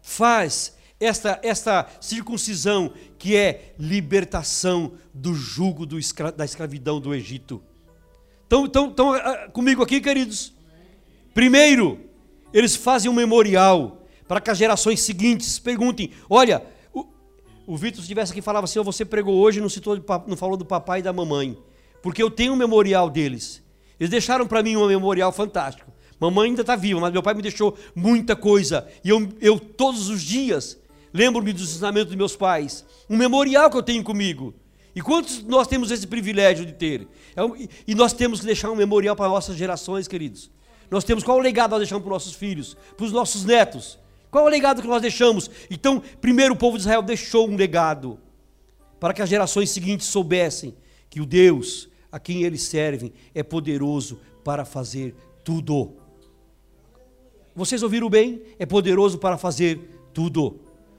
faz 0.01 0.77
esta, 1.01 1.40
esta 1.43 1.88
circuncisão 2.01 2.93
que 3.19 3.35
é 3.35 3.75
libertação 3.81 4.93
do 5.12 5.35
jugo 5.35 5.85
do 5.85 5.99
escra 5.99 6.31
da 6.31 6.45
escravidão 6.45 7.01
do 7.01 7.12
Egito. 7.12 7.61
Estão, 8.45 8.67
estão, 8.67 8.90
estão 8.90 9.12
comigo 9.53 9.83
aqui, 9.83 10.01
queridos? 10.01 10.55
Primeiro, 11.35 11.99
eles 12.53 12.77
fazem 12.77 13.11
um 13.11 13.14
memorial 13.14 14.07
para 14.29 14.40
que 14.40 14.53
as 14.53 14.59
gerações 14.59 15.01
seguintes 15.01 15.59
perguntem: 15.59 16.12
olha, 16.31 16.64
o, 17.66 17.77
Vitor, 17.77 17.96
se 17.96 18.03
estivesse 18.03 18.33
aqui, 18.33 18.42
falava 18.42 18.64
assim: 18.64 18.81
você 18.83 19.05
pregou 19.05 19.37
hoje, 19.37 19.61
não, 19.61 19.68
não 20.27 20.37
falou 20.37 20.57
do 20.57 20.64
papai 20.64 21.00
e 21.00 21.03
da 21.03 21.12
mamãe, 21.12 21.57
porque 22.03 22.22
eu 22.22 22.31
tenho 22.31 22.53
um 22.53 22.57
memorial 22.57 23.11
deles. 23.11 23.62
Eles 23.98 24.11
deixaram 24.11 24.46
para 24.46 24.62
mim 24.62 24.77
um 24.77 24.87
memorial 24.87 25.33
fantástico. 25.33 25.92
Mamãe 26.18 26.50
ainda 26.50 26.61
está 26.61 26.77
viva, 26.77 27.00
mas 27.00 27.12
meu 27.12 27.22
pai 27.22 27.35
me 27.35 27.42
deixou 27.42 27.77
muita 27.94 28.35
coisa. 28.37 28.88
E 29.05 29.09
eu, 29.09 29.29
eu 29.40 29.59
todos 29.59 30.09
os 30.09 30.22
dias, 30.22 30.79
lembro-me 31.12 31.53
dos 31.53 31.70
ensinamentos 31.70 32.09
dos 32.09 32.16
meus 32.16 32.37
pais. 32.37 32.85
Um 33.09 33.16
memorial 33.16 33.70
que 33.70 33.77
eu 33.77 33.83
tenho 33.83 34.03
comigo. 34.03 34.55
E 34.94 35.00
quantos 35.00 35.42
nós 35.42 35.66
temos 35.66 35.90
esse 35.90 36.07
privilégio 36.07 36.64
de 36.64 36.72
ter? 36.72 37.09
É 37.37 37.42
e 37.87 37.94
nós 37.94 38.12
temos 38.12 38.40
que 38.40 38.46
deixar 38.46 38.70
um 38.70 38.77
memorial 38.77 39.16
para 39.16 39.29
nossas 39.29 39.57
gerações, 39.57 40.07
queridos. 40.07 40.50
Nós 40.90 41.03
temos 41.03 41.24
qual 41.24 41.38
legado 41.38 41.72
nós 41.72 41.81
deixamos 41.81 42.05
para 42.05 42.14
os 42.14 42.24
nossos 42.24 42.35
filhos, 42.35 42.77
para 42.96 43.05
os 43.05 43.12
nossos 43.12 43.44
netos? 43.44 43.98
Qual 44.35 44.47
o 44.47 44.49
legado 44.49 44.83
que 44.83 44.88
nós 44.88 45.01
deixamos? 45.01 45.49
Então, 45.70 46.03
primeiro 46.20 46.55
o 46.55 46.57
povo 46.57 46.77
de 46.77 46.83
Israel 46.83 47.03
deixou 47.03 47.49
um 47.49 47.55
legado 47.55 48.18
para 48.99 49.14
que 49.14 49.23
as 49.23 49.29
gerações 49.29 49.70
seguintes 49.70 50.09
soubessem 50.09 50.75
que 51.09 51.20
o 51.20 51.25
Deus 51.25 51.88
a 52.11 52.18
quem 52.18 52.42
eles 52.42 52.62
servem 52.62 53.12
é 53.33 53.44
poderoso 53.44 54.18
para 54.42 54.64
fazer 54.64 55.14
tudo. 55.44 55.92
Vocês 57.55 57.81
ouviram 57.85 58.11
bem? 58.11 58.42
É 58.59 58.66
poderoso 58.66 59.18
para 59.18 59.38
fazer 59.38 60.09
tudo. 60.12 60.59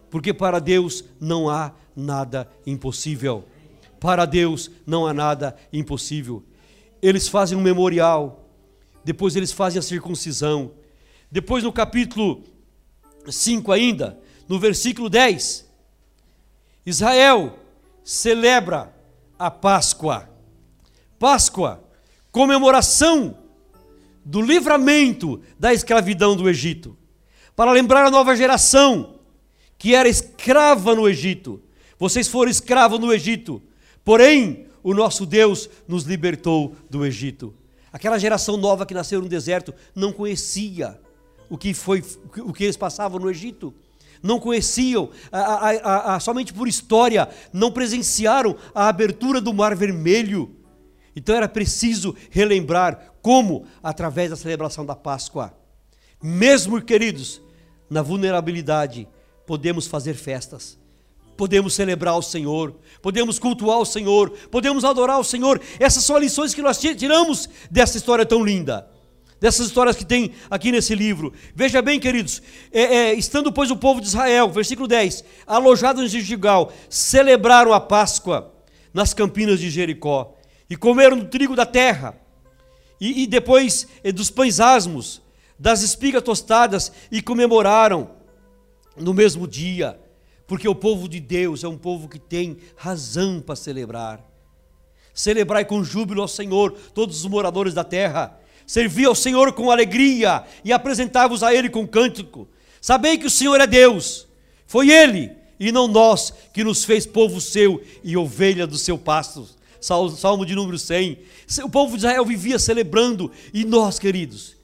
Porque 0.09 0.33
para 0.33 0.59
Deus 0.59 1.03
não 1.19 1.49
há 1.49 1.73
nada 1.93 2.49
impossível. 2.65 3.43
Para 3.99 4.23
Deus 4.23 4.71
não 4.87 5.05
há 5.05 5.13
nada 5.13 5.57
impossível. 5.73 6.41
Eles 7.01 7.27
fazem 7.27 7.57
um 7.57 7.61
memorial, 7.61 8.47
depois 9.03 9.35
eles 9.35 9.51
fazem 9.51 9.77
a 9.77 9.81
circuncisão. 9.81 10.71
Depois 11.29 11.65
no 11.65 11.73
capítulo 11.73 12.54
5 13.31 13.71
ainda, 13.71 14.19
no 14.47 14.59
versículo 14.59 15.09
10, 15.09 15.65
Israel 16.85 17.57
celebra 18.03 18.93
a 19.37 19.49
Páscoa. 19.49 20.29
Páscoa, 21.17 21.83
comemoração 22.31 23.37
do 24.23 24.41
livramento 24.41 25.41
da 25.57 25.73
escravidão 25.73 26.35
do 26.35 26.49
Egito, 26.49 26.97
para 27.55 27.71
lembrar 27.71 28.05
a 28.05 28.11
nova 28.11 28.35
geração 28.35 29.19
que 29.77 29.93
era 29.93 30.09
escrava 30.09 30.95
no 30.95 31.07
Egito. 31.07 31.61
Vocês 31.97 32.27
foram 32.27 32.51
escravos 32.51 32.99
no 32.99 33.13
Egito, 33.13 33.61
porém 34.03 34.67
o 34.83 34.93
nosso 34.93 35.25
Deus 35.25 35.69
nos 35.87 36.03
libertou 36.03 36.75
do 36.89 37.05
Egito. 37.05 37.53
Aquela 37.91 38.19
geração 38.19 38.57
nova 38.57 38.85
que 38.85 38.93
nasceu 38.93 39.21
no 39.21 39.29
deserto 39.29 39.73
não 39.95 40.11
conhecia 40.11 40.99
o 41.55 41.57
que 41.57 41.73
foi 41.73 42.03
o 42.39 42.51
que 42.51 42.65
eles 42.65 42.75
passavam 42.75 43.17
no 43.17 43.29
Egito. 43.29 43.73
Não 44.21 44.39
conheciam, 44.39 45.09
a, 45.31 45.39
a, 45.39 46.15
a, 46.15 46.19
somente 46.19 46.53
por 46.53 46.67
história, 46.67 47.29
não 47.53 47.71
presenciaram 47.71 48.57
a 48.73 48.89
abertura 48.89 49.39
do 49.39 49.53
Mar 49.53 49.75
Vermelho. 49.75 50.53
Então 51.15 51.33
era 51.35 51.47
preciso 51.47 52.13
relembrar 52.29 53.13
como? 53.21 53.65
Através 53.81 54.31
da 54.31 54.35
celebração 54.35 54.85
da 54.85 54.95
Páscoa. 54.95 55.53
Mesmo, 56.21 56.81
queridos, 56.81 57.41
na 57.89 58.01
vulnerabilidade, 58.01 59.07
podemos 59.45 59.87
fazer 59.87 60.15
festas, 60.15 60.77
podemos 61.37 61.73
celebrar 61.73 62.17
o 62.17 62.21
Senhor, 62.21 62.75
podemos 63.01 63.39
cultuar 63.39 63.79
o 63.79 63.85
Senhor, 63.85 64.31
podemos 64.51 64.83
adorar 64.83 65.19
o 65.19 65.23
Senhor. 65.23 65.61
Essas 65.79 66.03
são 66.03 66.17
as 66.17 66.23
lições 66.23 66.53
que 66.53 66.61
nós 66.61 66.79
tiramos 66.79 67.47
dessa 67.71 67.95
história 67.95 68.25
tão 68.25 68.43
linda 68.43 68.94
dessas 69.45 69.67
histórias 69.67 69.95
que 69.95 70.03
tem 70.03 70.31
aqui 70.49 70.71
nesse 70.71 70.95
livro. 70.95 71.31
Veja 71.53 71.79
bem, 71.79 71.99
queridos, 71.99 72.41
é, 72.71 72.81
é, 72.81 73.13
estando, 73.13 73.53
pois, 73.53 73.69
o 73.69 73.77
povo 73.77 74.01
de 74.01 74.07
Israel, 74.07 74.49
versículo 74.49 74.87
10, 74.87 75.23
alojados 75.45 76.15
em 76.15 76.19
Gigal, 76.19 76.73
celebraram 76.89 77.71
a 77.71 77.79
Páscoa 77.79 78.51
nas 78.91 79.13
campinas 79.13 79.59
de 79.59 79.69
Jericó 79.69 80.35
e 80.67 80.75
comeram 80.75 81.19
do 81.19 81.27
trigo 81.27 81.55
da 81.55 81.63
terra 81.63 82.19
e, 82.99 83.21
e 83.21 83.27
depois 83.27 83.87
eh, 84.03 84.11
dos 84.11 84.31
pães 84.31 84.59
asmos, 84.59 85.21
das 85.59 85.83
espigas 85.83 86.23
tostadas, 86.23 86.91
e 87.11 87.21
comemoraram 87.21 88.09
no 88.97 89.13
mesmo 89.13 89.47
dia, 89.47 89.99
porque 90.47 90.67
o 90.67 90.73
povo 90.73 91.07
de 91.07 91.19
Deus 91.19 91.63
é 91.63 91.67
um 91.67 91.77
povo 91.77 92.09
que 92.09 92.17
tem 92.17 92.57
razão 92.75 93.39
para 93.39 93.55
celebrar. 93.55 94.25
Celebrai 95.13 95.65
com 95.65 95.83
júbilo 95.83 96.23
ao 96.23 96.27
Senhor, 96.27 96.71
todos 96.95 97.23
os 97.23 97.29
moradores 97.29 97.75
da 97.75 97.83
terra. 97.83 98.39
Servi 98.65 99.05
ao 99.05 99.15
Senhor 99.15 99.53
com 99.53 99.69
alegria 99.69 100.43
e 100.63 100.73
apresentai-vos 100.73 101.43
a 101.43 101.53
Ele 101.53 101.69
com 101.69 101.87
cântico. 101.87 102.47
Sabei 102.81 103.17
que 103.17 103.27
o 103.27 103.31
Senhor 103.31 103.59
é 103.59 103.67
Deus. 103.67 104.27
Foi 104.65 104.89
Ele 104.89 105.31
e 105.59 105.71
não 105.71 105.87
nós 105.87 106.33
que 106.53 106.63
nos 106.63 106.83
fez 106.83 107.05
povo 107.05 107.39
seu 107.39 107.81
e 108.03 108.17
ovelha 108.17 108.67
do 108.67 108.77
seu 108.77 108.97
pasto. 108.97 109.47
Salmo 109.79 110.45
de 110.45 110.55
número 110.55 110.79
100. 110.79 111.19
O 111.63 111.69
povo 111.69 111.91
de 111.91 111.97
Israel 111.97 112.25
vivia 112.25 112.57
celebrando, 112.57 113.31
e 113.53 113.63
nós, 113.63 113.99
queridos, 113.99 114.55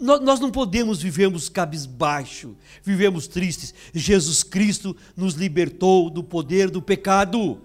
nós 0.00 0.40
não 0.40 0.50
podemos 0.50 1.00
vivermos 1.00 1.48
cabisbaixo, 1.48 2.56
vivemos 2.82 3.28
tristes. 3.28 3.72
Jesus 3.94 4.42
Cristo 4.42 4.96
nos 5.16 5.34
libertou 5.34 6.10
do 6.10 6.24
poder 6.24 6.70
do 6.70 6.82
pecado. 6.82 7.60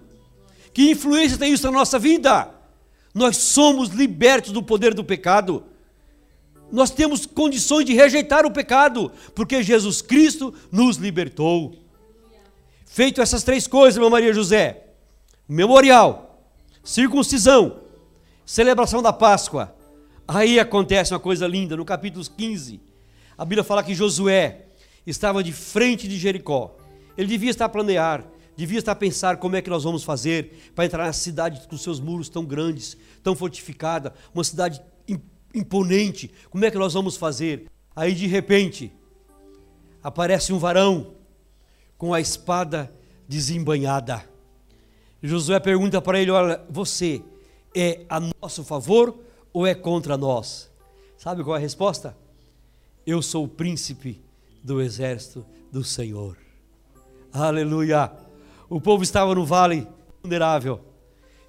Que 0.72 0.90
influência 0.90 1.36
tem 1.36 1.52
isso 1.52 1.66
na 1.66 1.72
nossa 1.72 1.98
vida? 1.98 2.48
Nós 3.18 3.36
somos 3.36 3.88
libertos 3.88 4.52
do 4.52 4.62
poder 4.62 4.94
do 4.94 5.02
pecado. 5.02 5.64
Nós 6.70 6.90
temos 6.90 7.26
condições 7.26 7.84
de 7.84 7.92
rejeitar 7.92 8.46
o 8.46 8.50
pecado, 8.52 9.10
porque 9.34 9.60
Jesus 9.60 10.00
Cristo 10.00 10.54
nos 10.70 10.98
libertou. 10.98 11.74
Feito 12.86 13.20
essas 13.20 13.42
três 13.42 13.66
coisas, 13.66 13.98
meu 13.98 14.08
Maria 14.08 14.32
José: 14.32 14.84
memorial, 15.48 16.44
circuncisão, 16.84 17.80
celebração 18.46 19.02
da 19.02 19.12
Páscoa. 19.12 19.74
Aí 20.28 20.60
acontece 20.60 21.12
uma 21.12 21.18
coisa 21.18 21.48
linda, 21.48 21.76
no 21.76 21.84
capítulo 21.84 22.24
15, 22.24 22.80
a 23.36 23.44
Bíblia 23.44 23.64
fala 23.64 23.82
que 23.82 23.94
Josué 23.94 24.66
estava 25.04 25.42
de 25.42 25.52
frente 25.52 26.06
de 26.06 26.16
Jericó. 26.18 26.76
Ele 27.16 27.26
devia 27.26 27.50
estar 27.50 27.64
a 27.64 27.68
planear, 27.68 28.24
devia 28.58 28.80
estar 28.80 28.90
a 28.90 28.96
pensar 28.96 29.36
como 29.36 29.54
é 29.54 29.62
que 29.62 29.70
nós 29.70 29.84
vamos 29.84 30.02
fazer 30.02 30.72
para 30.74 30.84
entrar 30.84 31.06
na 31.06 31.12
cidade 31.12 31.64
com 31.68 31.76
seus 31.76 32.00
muros 32.00 32.28
tão 32.28 32.44
grandes, 32.44 32.96
tão 33.22 33.36
fortificada, 33.36 34.12
uma 34.34 34.42
cidade 34.42 34.82
imponente. 35.54 36.28
Como 36.50 36.64
é 36.64 36.70
que 36.70 36.76
nós 36.76 36.92
vamos 36.92 37.16
fazer? 37.16 37.70
Aí 37.94 38.12
de 38.12 38.26
repente 38.26 38.92
aparece 40.02 40.52
um 40.52 40.58
varão 40.58 41.14
com 41.96 42.12
a 42.12 42.20
espada 42.20 42.92
desembanhada. 43.28 44.28
Josué 45.22 45.60
pergunta 45.60 46.02
para 46.02 46.18
ele: 46.18 46.32
Olha, 46.32 46.60
você 46.68 47.22
é 47.72 48.04
a 48.08 48.18
nosso 48.42 48.64
favor 48.64 49.16
ou 49.52 49.68
é 49.68 49.74
contra 49.74 50.16
nós? 50.16 50.68
Sabe 51.16 51.44
qual 51.44 51.54
é 51.54 51.60
a 51.60 51.62
resposta? 51.62 52.16
Eu 53.06 53.22
sou 53.22 53.44
o 53.44 53.48
príncipe 53.48 54.20
do 54.64 54.82
exército 54.82 55.46
do 55.70 55.84
Senhor. 55.84 56.36
Aleluia! 57.32 58.27
O 58.68 58.80
povo 58.80 59.02
estava 59.02 59.34
no 59.34 59.44
vale 59.44 59.86
vulnerável, 60.22 60.80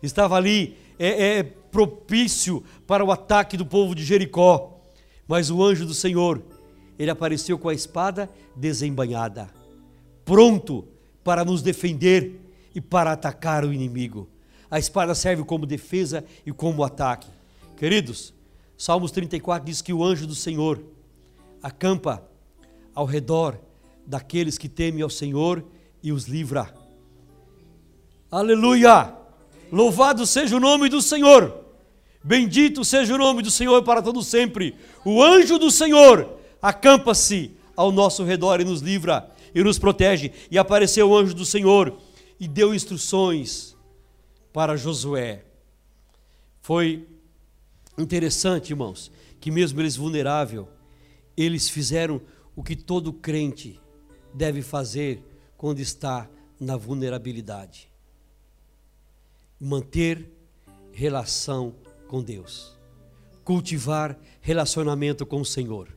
estava 0.01 0.35
ali 0.35 0.77
é, 0.97 1.37
é, 1.37 1.43
propício 1.43 2.63
para 2.87 3.03
o 3.03 3.11
ataque 3.11 3.57
do 3.57 3.65
povo 3.65 3.93
de 3.93 4.03
Jericó, 4.03 4.79
mas 5.27 5.49
o 5.49 5.63
anjo 5.63 5.85
do 5.85 5.93
Senhor, 5.93 6.41
ele 6.97 7.11
apareceu 7.11 7.57
com 7.57 7.69
a 7.69 7.73
espada 7.73 8.29
desembanhada, 8.55 9.49
pronto 10.23 10.87
para 11.23 11.43
nos 11.43 11.61
defender 11.61 12.39
e 12.73 12.79
para 12.79 13.11
atacar 13.11 13.65
o 13.65 13.73
inimigo. 13.73 14.27
A 14.71 14.79
espada 14.79 15.13
serve 15.15 15.43
como 15.43 15.65
defesa 15.65 16.23
e 16.45 16.51
como 16.51 16.83
ataque. 16.83 17.27
Queridos, 17.75 18.33
Salmos 18.77 19.11
34 19.11 19.65
diz 19.65 19.81
que 19.81 19.91
o 19.91 20.03
anjo 20.03 20.25
do 20.25 20.35
Senhor 20.35 20.81
acampa 21.61 22.23
ao 22.95 23.05
redor 23.05 23.59
daqueles 24.05 24.57
que 24.57 24.69
temem 24.69 25.01
ao 25.01 25.09
Senhor 25.09 25.65
e 26.01 26.11
os 26.11 26.25
livra. 26.25 26.78
Aleluia! 28.31 29.15
Louvado 29.71 30.23
seja 30.27 30.55
o 30.55 30.59
nome 30.59 30.87
do 30.87 31.01
Senhor. 31.01 31.65
Bendito 32.23 32.85
seja 32.85 33.15
o 33.15 33.17
nome 33.17 33.41
do 33.41 33.49
Senhor 33.49 33.81
para 33.81 34.03
todo 34.03 34.21
sempre. 34.21 34.75
O 35.03 35.23
anjo 35.23 35.57
do 35.57 35.71
Senhor 35.71 36.37
acampa-se 36.61 37.57
ao 37.75 37.91
nosso 37.91 38.23
redor 38.23 38.61
e 38.61 38.65
nos 38.65 38.81
livra 38.81 39.31
e 39.55 39.63
nos 39.63 39.79
protege. 39.79 40.31
E 40.51 40.59
apareceu 40.59 41.09
o 41.09 41.17
anjo 41.17 41.33
do 41.33 41.43
Senhor 41.43 41.97
e 42.39 42.47
deu 42.47 42.71
instruções 42.71 43.75
para 44.53 44.77
Josué. 44.77 45.43
Foi 46.61 47.07
interessante, 47.97 48.73
irmãos, 48.73 49.11
que 49.39 49.49
mesmo 49.49 49.81
eles 49.81 49.95
vulnerável, 49.95 50.69
eles 51.35 51.67
fizeram 51.67 52.21
o 52.55 52.61
que 52.61 52.75
todo 52.75 53.11
crente 53.11 53.79
deve 54.35 54.61
fazer 54.61 55.23
quando 55.57 55.79
está 55.79 56.29
na 56.59 56.77
vulnerabilidade. 56.77 57.88
Manter 59.59 60.31
relação 60.91 61.75
com 62.07 62.21
Deus. 62.21 62.77
cultivar 63.43 64.19
relacionamento 64.41 65.25
com 65.25 65.41
o 65.41 65.45
Senhor. 65.45 65.87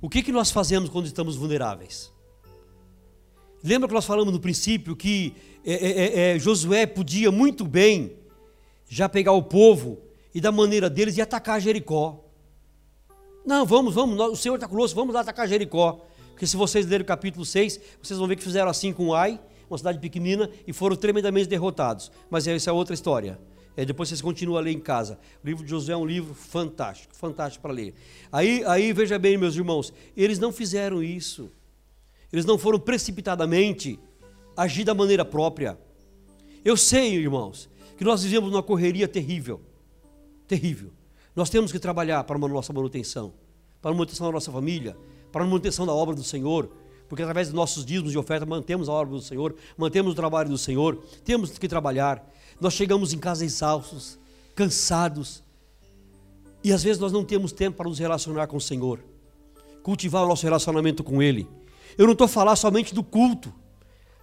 O 0.00 0.08
que, 0.08 0.22
que 0.22 0.32
nós 0.32 0.50
fazemos 0.50 0.90
quando 0.90 1.06
estamos 1.06 1.36
vulneráveis? 1.36 2.12
Lembra 3.62 3.88
que 3.88 3.94
nós 3.94 4.04
falamos 4.04 4.32
no 4.32 4.40
princípio 4.40 4.96
que 4.96 5.34
é, 5.64 5.72
é, 5.72 5.90
é, 5.90 6.36
é 6.36 6.38
Josué 6.38 6.86
podia 6.86 7.30
muito 7.30 7.64
bem 7.64 8.16
já 8.88 9.08
pegar 9.08 9.32
o 9.32 9.42
povo 9.42 10.00
e 10.34 10.40
da 10.40 10.52
maneira 10.52 10.88
deles 10.88 11.16
e 11.16 11.20
atacar 11.20 11.60
Jericó. 11.60 12.24
Não, 13.44 13.64
vamos, 13.64 13.94
vamos, 13.94 14.18
o 14.18 14.36
Senhor 14.36 14.54
está 14.54 14.68
conosco, 14.68 14.94
vamos 14.94 15.14
lá 15.14 15.20
atacar 15.20 15.48
Jericó. 15.48 16.04
Porque 16.30 16.46
se 16.46 16.56
vocês 16.56 16.86
lerem 16.86 17.02
o 17.02 17.06
capítulo 17.06 17.44
6, 17.44 17.80
vocês 18.00 18.18
vão 18.18 18.28
ver 18.28 18.36
que 18.36 18.42
fizeram 18.44 18.70
assim 18.70 18.92
com 18.92 19.12
Ai, 19.12 19.40
uma 19.68 19.78
cidade 19.78 19.98
pequenina, 19.98 20.50
e 20.66 20.72
foram 20.72 20.96
tremendamente 20.96 21.48
derrotados. 21.48 22.10
Mas 22.30 22.46
essa 22.46 22.70
é 22.70 22.72
outra 22.72 22.94
história. 22.94 23.38
É, 23.76 23.84
depois 23.84 24.08
vocês 24.08 24.20
continuam 24.20 24.58
a 24.58 24.60
ler 24.60 24.72
em 24.72 24.80
casa. 24.80 25.18
O 25.42 25.46
livro 25.46 25.62
de 25.62 25.70
Josué 25.70 25.94
é 25.94 25.96
um 25.96 26.04
livro 26.04 26.34
fantástico, 26.34 27.14
fantástico 27.14 27.62
para 27.62 27.72
ler. 27.72 27.94
Aí, 28.32 28.64
aí 28.66 28.92
veja 28.92 29.18
bem, 29.18 29.36
meus 29.36 29.54
irmãos, 29.54 29.92
eles 30.16 30.38
não 30.38 30.50
fizeram 30.50 31.00
isso. 31.00 31.48
Eles 32.32 32.44
não 32.44 32.58
foram 32.58 32.80
precipitadamente 32.80 33.98
agir 34.56 34.82
da 34.82 34.94
maneira 34.94 35.24
própria. 35.24 35.78
Eu 36.64 36.76
sei, 36.76 37.14
irmãos, 37.14 37.70
que 37.96 38.02
nós 38.02 38.24
vivemos 38.24 38.50
numa 38.50 38.62
correria 38.62 39.06
terrível. 39.06 39.60
Terrível. 40.48 40.90
Nós 41.36 41.48
temos 41.48 41.70
que 41.70 41.78
trabalhar 41.78 42.24
para 42.24 42.36
a 42.36 42.48
nossa 42.48 42.72
manutenção, 42.72 43.32
para 43.80 43.92
a 43.92 43.94
manutenção 43.94 44.26
da 44.26 44.32
nossa 44.32 44.50
família, 44.50 44.96
para 45.30 45.44
a 45.44 45.46
manutenção 45.46 45.86
da 45.86 45.92
obra 45.92 46.16
do 46.16 46.24
Senhor, 46.24 46.68
porque 47.08 47.22
através 47.22 47.48
dos 47.48 47.54
nossos 47.54 47.84
dízimos 47.84 48.12
de 48.12 48.18
oferta 48.18 48.44
mantemos 48.44 48.88
a 48.88 48.92
obra 48.92 49.14
do 49.14 49.22
Senhor, 49.22 49.54
mantemos 49.76 50.12
o 50.12 50.14
trabalho 50.14 50.50
do 50.50 50.58
Senhor, 50.58 51.02
temos 51.24 51.58
que 51.58 51.66
trabalhar. 51.66 52.24
Nós 52.60 52.74
chegamos 52.74 53.12
em 53.12 53.18
casa 53.18 53.44
exaustos, 53.44 54.18
cansados, 54.54 55.42
e 56.62 56.72
às 56.72 56.82
vezes 56.82 57.00
nós 57.00 57.12
não 57.12 57.24
temos 57.24 57.52
tempo 57.52 57.76
para 57.78 57.88
nos 57.88 57.98
relacionar 57.98 58.46
com 58.46 58.56
o 58.56 58.60
Senhor, 58.60 59.00
cultivar 59.82 60.24
o 60.24 60.28
nosso 60.28 60.44
relacionamento 60.44 61.02
com 61.02 61.22
Ele. 61.22 61.48
Eu 61.96 62.04
não 62.04 62.12
estou 62.12 62.28
falando 62.28 62.56
somente 62.56 62.94
do 62.94 63.02
culto, 63.02 63.54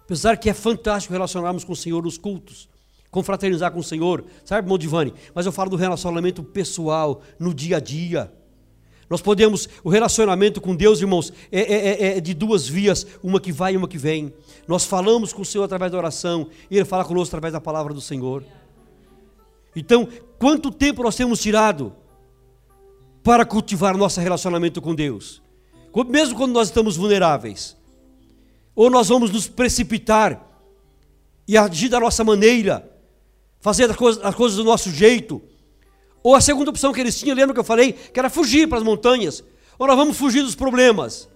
apesar 0.04 0.36
que 0.36 0.48
é 0.48 0.54
fantástico 0.54 1.12
relacionarmos 1.12 1.64
com 1.64 1.72
o 1.72 1.76
Senhor 1.76 2.02
nos 2.02 2.16
cultos, 2.16 2.68
confraternizar 3.10 3.72
com 3.72 3.80
o 3.80 3.84
Senhor, 3.84 4.24
sabe, 4.44 4.66
irmão 4.66 4.78
Divani? 4.78 5.12
Mas 5.34 5.46
eu 5.46 5.52
falo 5.52 5.70
do 5.70 5.76
relacionamento 5.76 6.44
pessoal, 6.44 7.22
no 7.38 7.52
dia 7.52 7.78
a 7.78 7.80
dia. 7.80 8.32
Nós 9.08 9.22
podemos, 9.22 9.68
o 9.84 9.88
relacionamento 9.88 10.60
com 10.60 10.74
Deus, 10.74 11.00
irmãos, 11.00 11.32
é, 11.52 11.60
é, 11.60 11.76
é, 11.76 12.16
é 12.16 12.20
de 12.20 12.34
duas 12.34 12.68
vias, 12.68 13.06
uma 13.22 13.40
que 13.40 13.52
vai 13.52 13.74
e 13.74 13.76
uma 13.76 13.86
que 13.86 13.98
vem. 13.98 14.34
Nós 14.66 14.84
falamos 14.84 15.32
com 15.32 15.42
o 15.42 15.44
Senhor 15.44 15.64
através 15.64 15.92
da 15.92 15.98
oração, 15.98 16.48
e 16.70 16.76
Ele 16.76 16.84
fala 16.84 17.04
conosco 17.04 17.28
através 17.28 17.52
da 17.52 17.60
palavra 17.60 17.94
do 17.94 18.00
Senhor. 18.00 18.42
Então, 19.76 20.08
quanto 20.38 20.70
tempo 20.70 21.02
nós 21.02 21.14
temos 21.14 21.40
tirado 21.40 21.92
para 23.22 23.44
cultivar 23.44 23.96
nosso 23.96 24.20
relacionamento 24.20 24.80
com 24.80 24.94
Deus? 24.94 25.42
Mesmo 26.08 26.36
quando 26.36 26.52
nós 26.52 26.68
estamos 26.68 26.96
vulneráveis. 26.96 27.76
Ou 28.74 28.90
nós 28.90 29.08
vamos 29.08 29.30
nos 29.30 29.46
precipitar 29.48 30.46
e 31.48 31.56
agir 31.56 31.88
da 31.88 32.00
nossa 32.00 32.22
maneira, 32.24 32.90
fazer 33.60 33.88
as 33.90 33.96
coisas, 33.96 34.22
as 34.24 34.34
coisas 34.34 34.58
do 34.58 34.64
nosso 34.64 34.90
jeito. 34.90 35.40
Ou 36.22 36.34
a 36.34 36.40
segunda 36.40 36.70
opção 36.70 36.92
que 36.92 37.00
eles 37.00 37.18
tinham, 37.18 37.36
lembra 37.36 37.54
que 37.54 37.60
eu 37.60 37.64
falei, 37.64 37.92
que 37.92 38.18
era 38.18 38.28
fugir 38.28 38.68
para 38.68 38.78
as 38.78 38.84
montanhas. 38.84 39.44
Ou 39.78 39.86
nós 39.86 39.96
vamos 39.96 40.16
fugir 40.16 40.42
dos 40.42 40.54
problemas. 40.54 41.28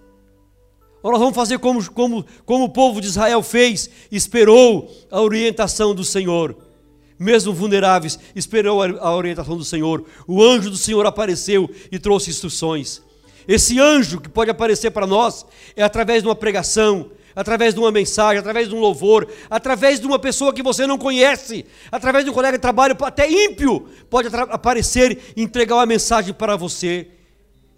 Ou 1.03 1.11
nós 1.11 1.19
vamos 1.19 1.35
fazer 1.35 1.57
como, 1.59 1.91
como, 1.91 2.25
como 2.45 2.65
o 2.65 2.69
povo 2.69 3.01
de 3.01 3.07
Israel 3.07 3.41
fez, 3.41 3.89
esperou 4.11 4.89
a 5.09 5.21
orientação 5.21 5.95
do 5.95 6.03
Senhor. 6.03 6.55
Mesmo 7.17 7.53
vulneráveis, 7.53 8.17
esperou 8.35 8.81
a 8.81 9.15
orientação 9.15 9.55
do 9.55 9.63
Senhor. 9.63 10.03
O 10.27 10.43
anjo 10.43 10.69
do 10.69 10.77
Senhor 10.77 11.05
apareceu 11.05 11.69
e 11.91 11.99
trouxe 11.99 12.29
instruções. 12.29 13.01
Esse 13.47 13.79
anjo 13.79 14.19
que 14.19 14.29
pode 14.29 14.51
aparecer 14.51 14.91
para 14.91 15.07
nós 15.07 15.45
é 15.75 15.83
através 15.83 16.21
de 16.21 16.27
uma 16.27 16.35
pregação, 16.35 17.11
através 17.35 17.73
de 17.73 17.79
uma 17.79 17.91
mensagem, 17.91 18.39
através 18.39 18.67
de 18.67 18.75
um 18.75 18.79
louvor, 18.79 19.27
através 19.49 19.99
de 19.99 20.07
uma 20.07 20.19
pessoa 20.19 20.53
que 20.53 20.63
você 20.63 20.85
não 20.85 20.97
conhece, 20.97 21.65
através 21.91 22.23
de 22.25 22.31
um 22.31 22.33
colega 22.33 22.57
de 22.57 22.61
trabalho, 22.61 22.95
até 23.01 23.29
ímpio, 23.29 23.87
pode 24.09 24.29
aparecer 24.49 25.33
e 25.35 25.41
entregar 25.41 25.75
uma 25.75 25.85
mensagem 25.85 26.33
para 26.33 26.55
você. 26.55 27.07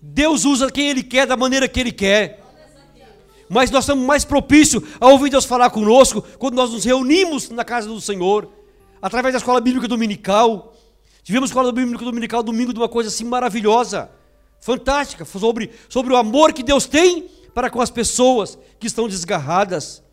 Deus 0.01 0.45
usa 0.45 0.71
quem 0.71 0.89
Ele 0.89 1.03
quer, 1.03 1.25
da 1.25 1.37
maneira 1.37 1.67
que 1.67 1.79
Ele 1.79 1.91
quer. 1.91 2.41
Mas 3.49 3.69
nós 3.69 3.83
estamos 3.83 4.05
mais 4.05 4.25
propícios 4.25 4.83
a 4.99 5.07
ouvir 5.07 5.29
Deus 5.29 5.45
falar 5.45 5.69
conosco 5.69 6.21
quando 6.37 6.55
nós 6.55 6.71
nos 6.71 6.83
reunimos 6.83 7.49
na 7.49 7.63
casa 7.63 7.87
do 7.87 8.01
Senhor, 8.01 8.49
através 9.01 9.33
da 9.33 9.37
escola 9.37 9.61
bíblica 9.61 9.87
dominical. 9.87 10.73
Tivemos 11.23 11.49
escola 11.49 11.71
bíblica 11.71 12.03
dominical 12.03 12.41
domingo 12.41 12.73
de 12.73 12.79
uma 12.79 12.89
coisa 12.89 13.09
assim 13.09 13.23
maravilhosa, 13.23 14.09
fantástica, 14.59 15.23
sobre, 15.23 15.71
sobre 15.87 16.11
o 16.13 16.17
amor 16.17 16.51
que 16.51 16.63
Deus 16.63 16.85
tem 16.85 17.29
para 17.53 17.69
com 17.69 17.81
as 17.81 17.89
pessoas 17.89 18.57
que 18.79 18.87
estão 18.87 19.07
desgarradas. 19.07 20.03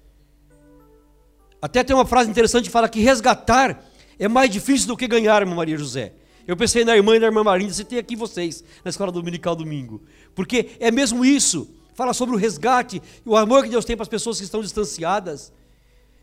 Até 1.61 1.83
tem 1.83 1.95
uma 1.95 2.07
frase 2.07 2.31
interessante 2.31 2.65
que 2.65 2.71
fala 2.71 2.89
que 2.89 3.01
resgatar 3.01 3.85
é 4.19 4.29
mais 4.29 4.51
difícil 4.51 4.87
do 4.87 4.97
que 4.97 5.09
ganhar, 5.09 5.41
irmã 5.43 5.55
Maria 5.55 5.79
José. 5.79 6.13
Eu 6.47 6.57
pensei 6.57 6.85
na 6.85 6.97
irmã 6.97 7.17
e 7.17 7.19
na 7.19 7.27
irmã 7.27 7.45
Marinda, 7.45 7.73
tem 7.85 7.99
aqui 7.99 8.17
vocês, 8.17 8.65
na 8.85 8.91
escola 8.91 9.13
dominical 9.13 9.55
domingo. 9.55 10.03
Porque 10.35 10.71
é 10.81 10.91
mesmo 10.91 11.25
isso. 11.25 11.69
Fala 11.95 12.13
sobre 12.13 12.35
o 12.35 12.39
resgate 12.39 13.01
e 13.25 13.29
o 13.29 13.37
amor 13.37 13.63
que 13.63 13.69
Deus 13.69 13.85
tem 13.85 13.97
para 13.97 14.03
as 14.03 14.09
pessoas 14.09 14.39
que 14.39 14.45
estão 14.45 14.61
distanciadas. 14.61 15.53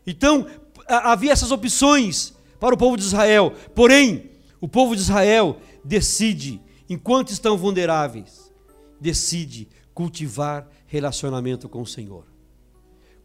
Então, 0.06 0.46
havia 0.86 1.32
essas 1.32 1.50
opções 1.50 2.34
para 2.58 2.74
o 2.74 2.78
povo 2.78 2.96
de 2.96 3.04
Israel. 3.04 3.52
Porém, 3.74 4.30
o 4.60 4.68
povo 4.68 4.94
de 4.94 5.02
Israel 5.02 5.58
decide, 5.84 6.60
enquanto 6.88 7.30
estão 7.30 7.56
vulneráveis, 7.56 8.52
decide 9.00 9.68
cultivar 9.98 10.70
relacionamento 10.86 11.68
com 11.68 11.82
o 11.82 11.86
Senhor. 11.86 12.24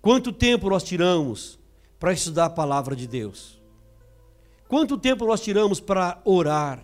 Quanto 0.01 0.33
tempo 0.33 0.71
nós 0.71 0.81
tiramos 0.81 1.59
para 1.99 2.12
estudar 2.12 2.45
a 2.45 2.49
palavra 2.49 2.95
de 2.95 3.05
Deus? 3.05 3.62
Quanto 4.67 4.97
tempo 4.97 5.23
nós 5.27 5.39
tiramos 5.39 5.79
para 5.79 6.19
orar, 6.25 6.83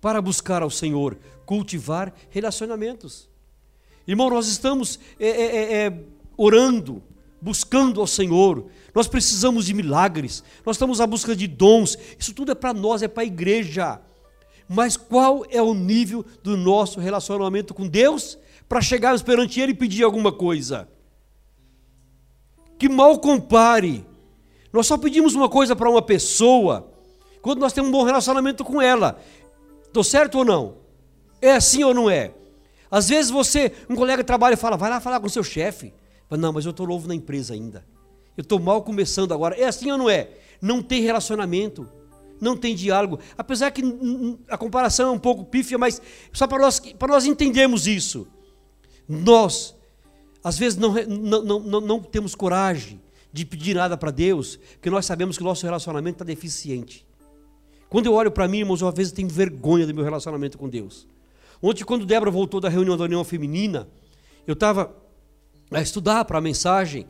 para 0.00 0.22
buscar 0.22 0.62
ao 0.62 0.70
Senhor, 0.70 1.18
cultivar 1.44 2.10
relacionamentos? 2.30 3.28
Irmão, 4.08 4.30
nós 4.30 4.48
estamos 4.48 4.98
é, 5.18 5.28
é, 5.28 5.56
é, 5.56 5.86
é 5.86 6.04
orando, 6.34 7.02
buscando 7.38 8.00
ao 8.00 8.06
Senhor, 8.06 8.64
nós 8.94 9.06
precisamos 9.06 9.66
de 9.66 9.74
milagres, 9.74 10.42
nós 10.64 10.76
estamos 10.76 11.02
à 11.02 11.06
busca 11.06 11.36
de 11.36 11.46
dons, 11.46 11.98
isso 12.18 12.32
tudo 12.32 12.52
é 12.52 12.54
para 12.54 12.72
nós, 12.72 13.02
é 13.02 13.08
para 13.08 13.24
a 13.24 13.26
igreja. 13.26 14.00
Mas 14.66 14.96
qual 14.96 15.44
é 15.50 15.60
o 15.60 15.74
nível 15.74 16.24
do 16.42 16.56
nosso 16.56 16.98
relacionamento 16.98 17.74
com 17.74 17.86
Deus 17.86 18.38
para 18.70 18.80
chegarmos 18.80 19.20
perante 19.20 19.60
Ele 19.60 19.72
e 19.72 19.74
pedir 19.74 20.04
alguma 20.04 20.30
coisa. 20.30 20.88
Que 22.78 22.88
mal 22.88 23.18
compare. 23.18 24.06
Nós 24.72 24.86
só 24.86 24.96
pedimos 24.96 25.34
uma 25.34 25.48
coisa 25.48 25.74
para 25.74 25.90
uma 25.90 26.00
pessoa 26.00 26.88
quando 27.42 27.58
nós 27.58 27.72
temos 27.72 27.88
um 27.88 27.92
bom 27.92 28.04
relacionamento 28.04 28.64
com 28.64 28.80
ela. 28.80 29.20
Estou 29.82 30.04
certo 30.04 30.38
ou 30.38 30.44
não? 30.44 30.76
É 31.42 31.50
assim 31.50 31.82
ou 31.82 31.92
não 31.92 32.08
é? 32.08 32.32
Às 32.88 33.08
vezes 33.08 33.28
você, 33.28 33.72
um 33.88 33.96
colega 33.96 34.22
de 34.22 34.26
trabalho, 34.28 34.56
fala, 34.56 34.76
vai 34.76 34.88
lá 34.88 35.00
falar 35.00 35.18
com 35.18 35.28
seu 35.28 35.42
chefe. 35.42 35.92
Não, 36.30 36.52
mas 36.52 36.64
eu 36.64 36.70
estou 36.70 36.86
novo 36.86 37.08
na 37.08 37.14
empresa 37.14 37.54
ainda. 37.54 37.84
Eu 38.36 38.42
estou 38.42 38.60
mal 38.60 38.84
começando 38.84 39.34
agora. 39.34 39.56
É 39.56 39.64
assim 39.64 39.90
ou 39.90 39.98
não 39.98 40.08
é? 40.08 40.28
Não 40.62 40.80
tem 40.80 41.02
relacionamento, 41.02 41.88
não 42.40 42.56
tem 42.56 42.76
diálogo. 42.76 43.18
Apesar 43.36 43.72
que 43.72 43.82
a 44.48 44.56
comparação 44.56 45.08
é 45.08 45.10
um 45.10 45.18
pouco 45.18 45.44
pífia, 45.44 45.76
mas 45.76 46.00
só 46.32 46.46
para 46.46 46.60
nós, 46.60 46.78
para 46.78 47.08
nós 47.08 47.24
entendermos 47.24 47.88
isso. 47.88 48.28
Nós, 49.10 49.74
às 50.42 50.56
vezes, 50.56 50.78
não, 50.78 50.94
não, 50.94 51.58
não, 51.58 51.80
não 51.80 52.00
temos 52.00 52.36
coragem 52.36 53.00
de 53.32 53.44
pedir 53.44 53.74
nada 53.74 53.96
para 53.96 54.12
Deus, 54.12 54.56
porque 54.74 54.88
nós 54.88 55.04
sabemos 55.04 55.36
que 55.36 55.42
o 55.42 55.46
nosso 55.46 55.66
relacionamento 55.66 56.14
está 56.14 56.24
deficiente. 56.24 57.04
Quando 57.88 58.06
eu 58.06 58.12
olho 58.12 58.30
para 58.30 58.46
mim, 58.46 58.58
irmãos, 58.58 58.80
eu 58.80 58.86
às 58.86 58.94
vezes 58.94 59.12
tenho 59.12 59.28
vergonha 59.28 59.84
do 59.84 59.92
meu 59.92 60.04
relacionamento 60.04 60.56
com 60.56 60.68
Deus. 60.68 61.08
Ontem, 61.60 61.84
quando 61.84 62.06
Débora 62.06 62.30
voltou 62.30 62.60
da 62.60 62.68
reunião 62.68 62.96
da 62.96 63.02
União 63.02 63.24
Feminina, 63.24 63.88
eu 64.46 64.52
estava 64.52 64.94
a 65.72 65.82
estudar 65.82 66.24
para 66.24 66.38
a 66.38 66.40
mensagem, 66.40 67.04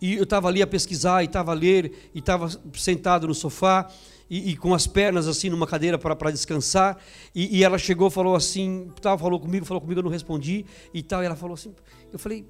e 0.00 0.14
eu 0.14 0.22
estava 0.22 0.46
ali 0.46 0.62
a 0.62 0.68
pesquisar, 0.68 1.24
e 1.24 1.26
estava 1.26 1.50
a 1.50 1.54
ler, 1.54 2.10
e 2.14 2.20
estava 2.20 2.48
sentado 2.74 3.26
no 3.26 3.34
sofá, 3.34 3.90
e, 4.30 4.50
e, 4.50 4.56
com 4.56 4.72
as 4.72 4.86
pernas 4.86 5.26
assim 5.26 5.50
numa 5.50 5.66
cadeira 5.66 5.98
para 5.98 6.30
descansar. 6.30 6.96
E, 7.34 7.58
e, 7.58 7.64
ela 7.64 7.76
chegou, 7.76 8.08
falou 8.08 8.36
assim, 8.36 8.88
tal, 9.02 9.18
falou 9.18 9.40
comigo, 9.40 9.66
falou 9.66 9.80
comigo, 9.80 9.98
eu 9.98 10.04
não 10.04 10.10
respondi 10.10 10.64
e 10.94 11.02
tal. 11.02 11.20
E 11.20 11.26
ela 11.26 11.34
falou 11.34 11.54
assim, 11.54 11.74
eu 12.12 12.18
falei, 12.18 12.46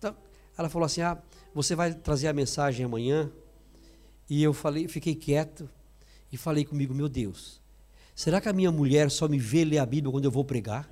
tá, 0.00 0.14
ela 0.56 0.68
falou 0.68 0.86
assim, 0.86 1.00
ah, 1.00 1.18
você 1.52 1.74
vai 1.74 1.92
trazer 1.92 2.28
a 2.28 2.32
mensagem 2.32 2.86
amanhã? 2.86 3.30
E 4.30 4.40
eu 4.40 4.52
falei, 4.52 4.86
fiquei 4.86 5.16
quieto 5.16 5.68
e 6.30 6.36
falei 6.36 6.64
comigo, 6.64 6.94
meu 6.94 7.08
Deus, 7.08 7.60
será 8.14 8.40
que 8.40 8.48
a 8.48 8.52
minha 8.52 8.70
mulher 8.70 9.10
só 9.10 9.26
me 9.26 9.38
vê 9.38 9.64
ler 9.64 9.78
a 9.78 9.86
Bíblia 9.86 10.12
quando 10.12 10.24
eu 10.24 10.30
vou 10.30 10.44
pregar? 10.44 10.88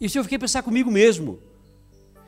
Isso 0.00 0.18
eu 0.18 0.22
fiquei 0.22 0.38
pensar 0.38 0.62
comigo 0.62 0.90
mesmo. 0.90 1.40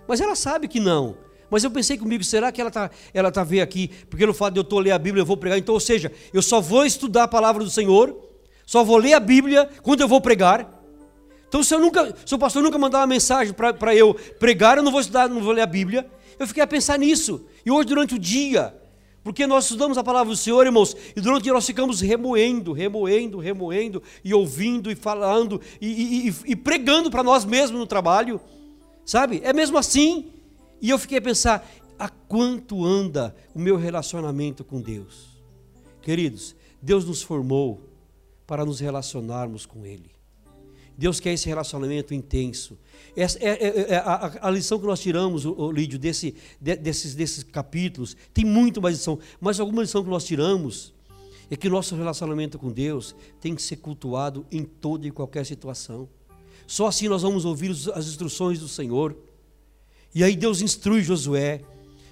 Mas 0.08 0.20
ela 0.20 0.34
sabe 0.34 0.66
que 0.66 0.80
não. 0.80 1.16
Mas 1.50 1.64
eu 1.64 1.70
pensei 1.70 1.96
comigo, 1.96 2.22
será 2.22 2.52
que 2.52 2.60
ela 2.60 2.68
está 2.68 2.90
ela 3.12 3.30
tá 3.30 3.42
vendo 3.42 3.62
aqui, 3.62 3.88
porque 4.10 4.26
no 4.26 4.34
fato 4.34 4.54
de 4.54 4.60
eu 4.60 4.62
estou 4.62 4.78
ler 4.78 4.90
a 4.90 4.98
Bíblia, 4.98 5.22
eu 5.22 5.26
vou 5.26 5.36
pregar. 5.36 5.58
Então, 5.58 5.74
ou 5.74 5.80
seja, 5.80 6.12
eu 6.32 6.42
só 6.42 6.60
vou 6.60 6.84
estudar 6.84 7.24
a 7.24 7.28
palavra 7.28 7.64
do 7.64 7.70
Senhor, 7.70 8.16
Só 8.66 8.84
vou 8.84 8.98
ler 8.98 9.14
a 9.14 9.20
Bíblia 9.20 9.68
quando 9.82 10.02
eu 10.02 10.08
vou 10.08 10.20
pregar. 10.20 10.78
Então, 11.48 11.62
se, 11.62 11.74
eu 11.74 11.80
nunca, 11.80 12.14
se 12.26 12.34
o 12.34 12.38
pastor 12.38 12.62
nunca 12.62 12.76
mandar 12.76 12.98
uma 12.98 13.06
mensagem 13.06 13.54
para 13.54 13.94
eu 13.94 14.14
pregar, 14.38 14.76
eu 14.76 14.82
não 14.82 14.92
vou 14.92 15.00
estudar, 15.00 15.28
não 15.28 15.40
vou 15.40 15.52
ler 15.52 15.62
a 15.62 15.66
Bíblia. 15.66 16.06
Eu 16.38 16.46
fiquei 16.46 16.62
a 16.62 16.66
pensar 16.66 16.98
nisso. 16.98 17.46
E 17.64 17.70
hoje, 17.70 17.88
durante 17.88 18.14
o 18.14 18.18
dia, 18.18 18.74
porque 19.24 19.46
nós 19.46 19.64
estudamos 19.64 19.96
a 19.96 20.04
palavra 20.04 20.30
do 20.30 20.36
Senhor, 20.36 20.64
irmãos, 20.66 20.94
e 21.16 21.20
durante 21.20 21.40
o 21.40 21.42
dia 21.44 21.52
nós 21.52 21.66
ficamos 21.66 22.00
remoendo, 22.00 22.72
remoendo, 22.72 23.38
remoendo, 23.38 24.02
e 24.22 24.32
ouvindo, 24.34 24.90
e 24.90 24.94
falando, 24.94 25.60
e, 25.80 25.86
e, 25.86 26.28
e, 26.28 26.34
e 26.46 26.56
pregando 26.56 27.10
para 27.10 27.22
nós 27.22 27.44
mesmos 27.44 27.80
no 27.80 27.86
trabalho, 27.86 28.40
sabe? 29.04 29.40
É 29.42 29.52
mesmo 29.52 29.78
assim. 29.78 30.30
E 30.80 30.90
eu 30.90 30.98
fiquei 30.98 31.18
a 31.18 31.22
pensar, 31.22 31.68
a 31.98 32.08
quanto 32.08 32.84
anda 32.84 33.34
o 33.54 33.58
meu 33.58 33.76
relacionamento 33.76 34.64
com 34.64 34.80
Deus? 34.80 35.28
Queridos, 36.00 36.54
Deus 36.80 37.04
nos 37.04 37.22
formou 37.22 37.80
para 38.46 38.64
nos 38.64 38.80
relacionarmos 38.80 39.66
com 39.66 39.84
Ele. 39.84 40.10
Deus 40.96 41.20
quer 41.20 41.32
esse 41.32 41.46
relacionamento 41.46 42.12
intenso. 42.12 42.76
Essa 43.16 43.38
é, 43.38 43.50
é, 43.50 43.92
é 43.92 43.96
a, 43.98 44.48
a, 44.48 44.50
lição 44.50 44.80
que 44.80 44.86
nós 44.86 44.98
tiramos, 44.98 45.44
o, 45.44 45.70
Lídio, 45.70 45.96
desse, 45.96 46.34
de, 46.60 46.74
desses, 46.74 47.14
desses 47.14 47.44
capítulos, 47.44 48.16
tem 48.34 48.44
muito 48.44 48.82
mais 48.82 48.96
lição, 48.96 49.16
mas 49.40 49.60
alguma 49.60 49.82
lição 49.82 50.02
que 50.02 50.10
nós 50.10 50.24
tiramos 50.24 50.92
é 51.48 51.56
que 51.56 51.68
nosso 51.68 51.94
relacionamento 51.94 52.58
com 52.58 52.72
Deus 52.72 53.14
tem 53.40 53.54
que 53.54 53.62
ser 53.62 53.76
cultuado 53.76 54.44
em 54.50 54.64
toda 54.64 55.06
e 55.06 55.10
qualquer 55.12 55.46
situação. 55.46 56.08
Só 56.66 56.88
assim 56.88 57.08
nós 57.08 57.22
vamos 57.22 57.44
ouvir 57.44 57.70
as 57.94 58.06
instruções 58.08 58.58
do 58.58 58.68
Senhor. 58.68 59.16
E 60.18 60.24
aí 60.24 60.34
Deus 60.34 60.60
instrui 60.60 61.00
Josué, 61.00 61.60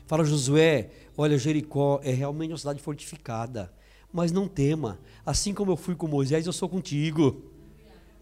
fala: 0.06 0.24
Josué, 0.24 0.90
olha, 1.18 1.36
Jericó 1.36 1.98
é 2.04 2.12
realmente 2.12 2.52
uma 2.52 2.56
cidade 2.56 2.80
fortificada, 2.80 3.72
mas 4.12 4.30
não 4.30 4.46
tema, 4.46 5.00
assim 5.26 5.52
como 5.52 5.72
eu 5.72 5.76
fui 5.76 5.96
com 5.96 6.06
Moisés, 6.06 6.46
eu 6.46 6.52
sou 6.52 6.68
contigo. 6.68 7.42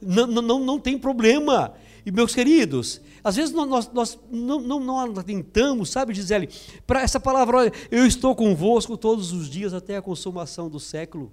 Não, 0.01 0.27
não, 0.27 0.59
não 0.59 0.81
tem 0.81 0.99
problema. 0.99 1.75
E 2.07 2.11
meus 2.11 2.35
queridos, 2.35 2.99
às 3.23 3.37
vezes 3.37 3.55
nós, 3.55 3.93
nós 3.93 4.19
não, 4.31 4.59
não, 4.59 4.81
não 4.81 4.99
atentamos, 5.19 5.91
sabe, 5.91 6.15
Gisele, 6.15 6.49
para 6.87 7.03
essa 7.03 7.21
palavra, 7.21 7.59
olha, 7.59 7.73
eu 7.91 8.07
estou 8.07 8.35
convosco 8.35 8.97
todos 8.97 9.33
os 9.33 9.51
dias 9.51 9.75
até 9.75 9.99
a 9.99 10.03
consumação 10.03 10.71
do 10.71 10.81
século. 10.81 11.31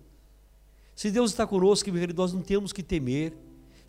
Se 0.93 1.09
Deus 1.09 1.31
está 1.31 1.47
conosco, 1.47 1.89
nós 2.13 2.33
não 2.33 2.41
temos 2.41 2.73
que 2.73 2.83
temer. 2.83 3.31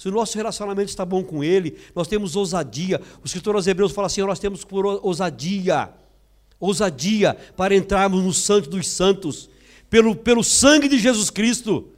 Se 0.02 0.08
o 0.08 0.10
nosso 0.10 0.36
relacionamento 0.36 0.88
está 0.88 1.04
bom 1.06 1.22
com 1.22 1.44
Ele, 1.44 1.78
nós 1.94 2.08
temos 2.08 2.34
ousadia. 2.34 3.00
O 3.22 3.24
escritor 3.24 3.54
aos 3.54 3.68
Hebreus 3.68 3.92
fala 3.92 4.08
assim: 4.08 4.20
nós 4.22 4.40
temos 4.40 4.64
por 4.64 4.84
ousadia, 4.84 5.90
ousadia 6.58 7.36
para 7.56 7.72
entrarmos 7.72 8.20
no 8.24 8.32
Santo 8.32 8.68
dos 8.68 8.88
Santos, 8.88 9.48
pelo, 9.88 10.16
pelo 10.16 10.42
sangue 10.42 10.88
de 10.88 10.98
Jesus 10.98 11.30
Cristo. 11.30 11.88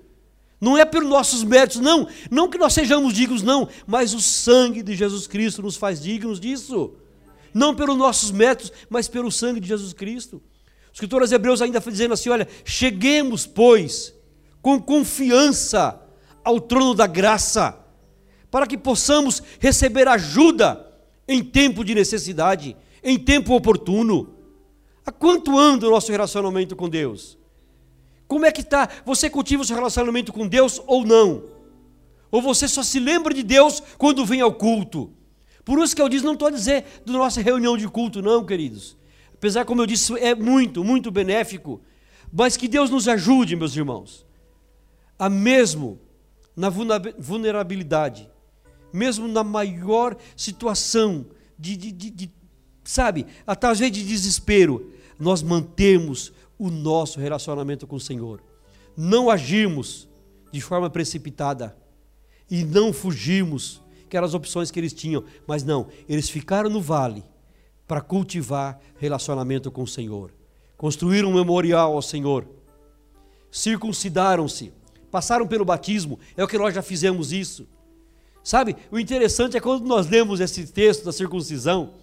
Não 0.61 0.77
é 0.77 0.85
pelos 0.85 1.09
nossos 1.09 1.43
méritos, 1.43 1.81
não. 1.81 2.07
Não 2.31 2.51
que 2.51 2.59
nós 2.59 2.75
sejamos 2.75 3.15
dignos, 3.15 3.43
não. 3.43 3.67
Mas 3.87 4.13
o 4.13 4.21
sangue 4.21 4.83
de 4.83 4.95
Jesus 4.95 5.27
Cristo 5.27 5.63
nos 5.63 5.77
faz 5.77 6.03
dignos 6.03 6.39
disso. 6.39 6.93
Não 7.55 7.75
pelos 7.75 7.97
nossos 7.97 8.31
méritos, 8.31 8.71
mas 8.91 9.09
pelo 9.09 9.33
sangue 9.33 9.61
de 9.61 9.69
Jesus 9.69 9.95
Cristo. 9.95 10.43
O 10.91 10.93
escritor 10.93 11.23
aos 11.23 11.33
Hebreus 11.33 11.63
ainda 11.63 11.81
dizendo 11.81 12.13
assim: 12.13 12.29
olha, 12.29 12.47
cheguemos, 12.67 13.47
pois, 13.47 14.13
com 14.61 14.79
confiança 14.79 15.99
ao 16.45 16.61
trono 16.61 16.95
da 16.95 17.07
graça, 17.07 17.83
para 18.55 18.69
que 18.69 18.79
possamos 18.79 19.43
receber 19.59 20.07
ajuda 20.07 20.87
em 21.27 21.43
tempo 21.43 21.85
de 21.85 21.93
necessidade, 21.93 22.77
em 23.03 23.19
tempo 23.19 23.53
oportuno. 23.53 24.33
Há 25.05 25.11
quanto 25.11 25.59
anda 25.59 25.89
o 25.89 25.91
nosso 25.91 26.13
relacionamento 26.13 26.77
com 26.77 26.89
Deus? 26.89 27.37
Como 28.29 28.47
é 28.47 28.53
que 28.53 28.61
está? 28.61 28.89
Você 29.05 29.29
cultiva 29.29 29.63
o 29.63 29.65
seu 29.65 29.75
relacionamento 29.75 30.33
com 30.33 30.47
Deus 30.47 30.81
ou 30.87 31.05
não? 31.05 31.43
Ou 32.31 32.41
você 32.41 32.69
só 32.69 32.85
se 32.85 33.01
lembra 33.01 33.35
de 33.35 33.43
Deus 33.43 33.83
quando 33.99 34.25
vem 34.25 34.41
ao 34.41 34.55
culto? 34.55 35.11
Por 35.65 35.83
isso 35.83 35.97
que 35.97 36.01
eu 36.01 36.09
disse, 36.09 36.25
não 36.25 36.35
estou 36.35 36.47
a 36.47 36.53
dizer 36.53 36.85
da 37.05 37.13
nossa 37.15 37.43
reunião 37.43 37.77
de 37.77 37.89
culto, 37.89 38.23
não, 38.23 38.47
queridos. 38.47 38.97
Apesar, 39.35 39.65
como 39.65 39.83
eu 39.83 39.87
disse, 39.87 40.17
é 40.21 40.33
muito, 40.33 40.85
muito 40.85 41.11
benéfico. 41.11 41.81
Mas 42.33 42.57
que 42.57 42.69
Deus 42.69 42.89
nos 42.89 43.09
ajude, 43.09 43.57
meus 43.57 43.75
irmãos, 43.75 44.25
a 45.19 45.29
mesmo 45.29 45.99
na 46.55 46.69
vulnerabilidade, 47.19 48.33
mesmo 48.95 49.27
na 49.27 49.43
maior 49.43 50.17
situação 50.37 51.27
de, 51.59 51.77
de, 51.77 51.91
de, 51.91 52.11
de 52.11 52.31
sabe, 52.85 53.27
até 53.45 53.67
às 53.67 53.81
vezes 53.81 53.93
de 53.93 54.05
desespero, 54.05 54.93
nós 55.19 55.43
mantemos 55.43 56.33
o 56.57 56.71
nosso 56.71 57.19
relacionamento 57.19 57.89
com 57.89 57.97
o 57.97 58.01
Senhor. 58.01 58.41
Não 58.97 59.29
agimos 59.29 60.09
de 60.53 60.61
forma 60.61 60.89
precipitada 60.89 61.77
e 62.49 62.63
não 62.63 62.93
fugimos, 62.93 63.83
que 64.09 64.17
eram 64.17 64.29
as 64.29 64.35
opções 64.35 64.71
que 64.71 64.79
eles 64.79 64.93
tinham, 64.93 65.25
mas 65.45 65.65
não, 65.65 65.89
eles 66.09 66.31
ficaram 66.31 66.71
no 66.71 66.81
vale 66.81 67.25
para 67.89 68.01
cultivar 68.01 68.79
relacionamento 68.97 69.73
com 69.73 69.83
o 69.83 69.89
Senhor. 69.89 70.33
Construíram 70.77 71.31
um 71.31 71.35
memorial 71.35 71.95
ao 71.95 72.03
Senhor. 72.03 72.47
Circuncidaram-se, 73.51 74.73
passaram 75.11 75.49
pelo 75.49 75.65
batismo, 75.65 76.21
é 76.37 76.45
o 76.45 76.49
que 76.49 76.59
nós 76.59 76.73
já 76.73 76.83
fizemos 76.83 77.33
isso. 77.33 77.67
Sabe, 78.45 78.77
o 78.93 78.99
interessante 78.99 79.57
é 79.57 79.61
quando 79.61 79.85
nós 79.85 80.09
lemos 80.09 80.39
esse 80.39 80.67
texto 80.67 81.05
da 81.05 81.13
circuncisão, 81.13 81.95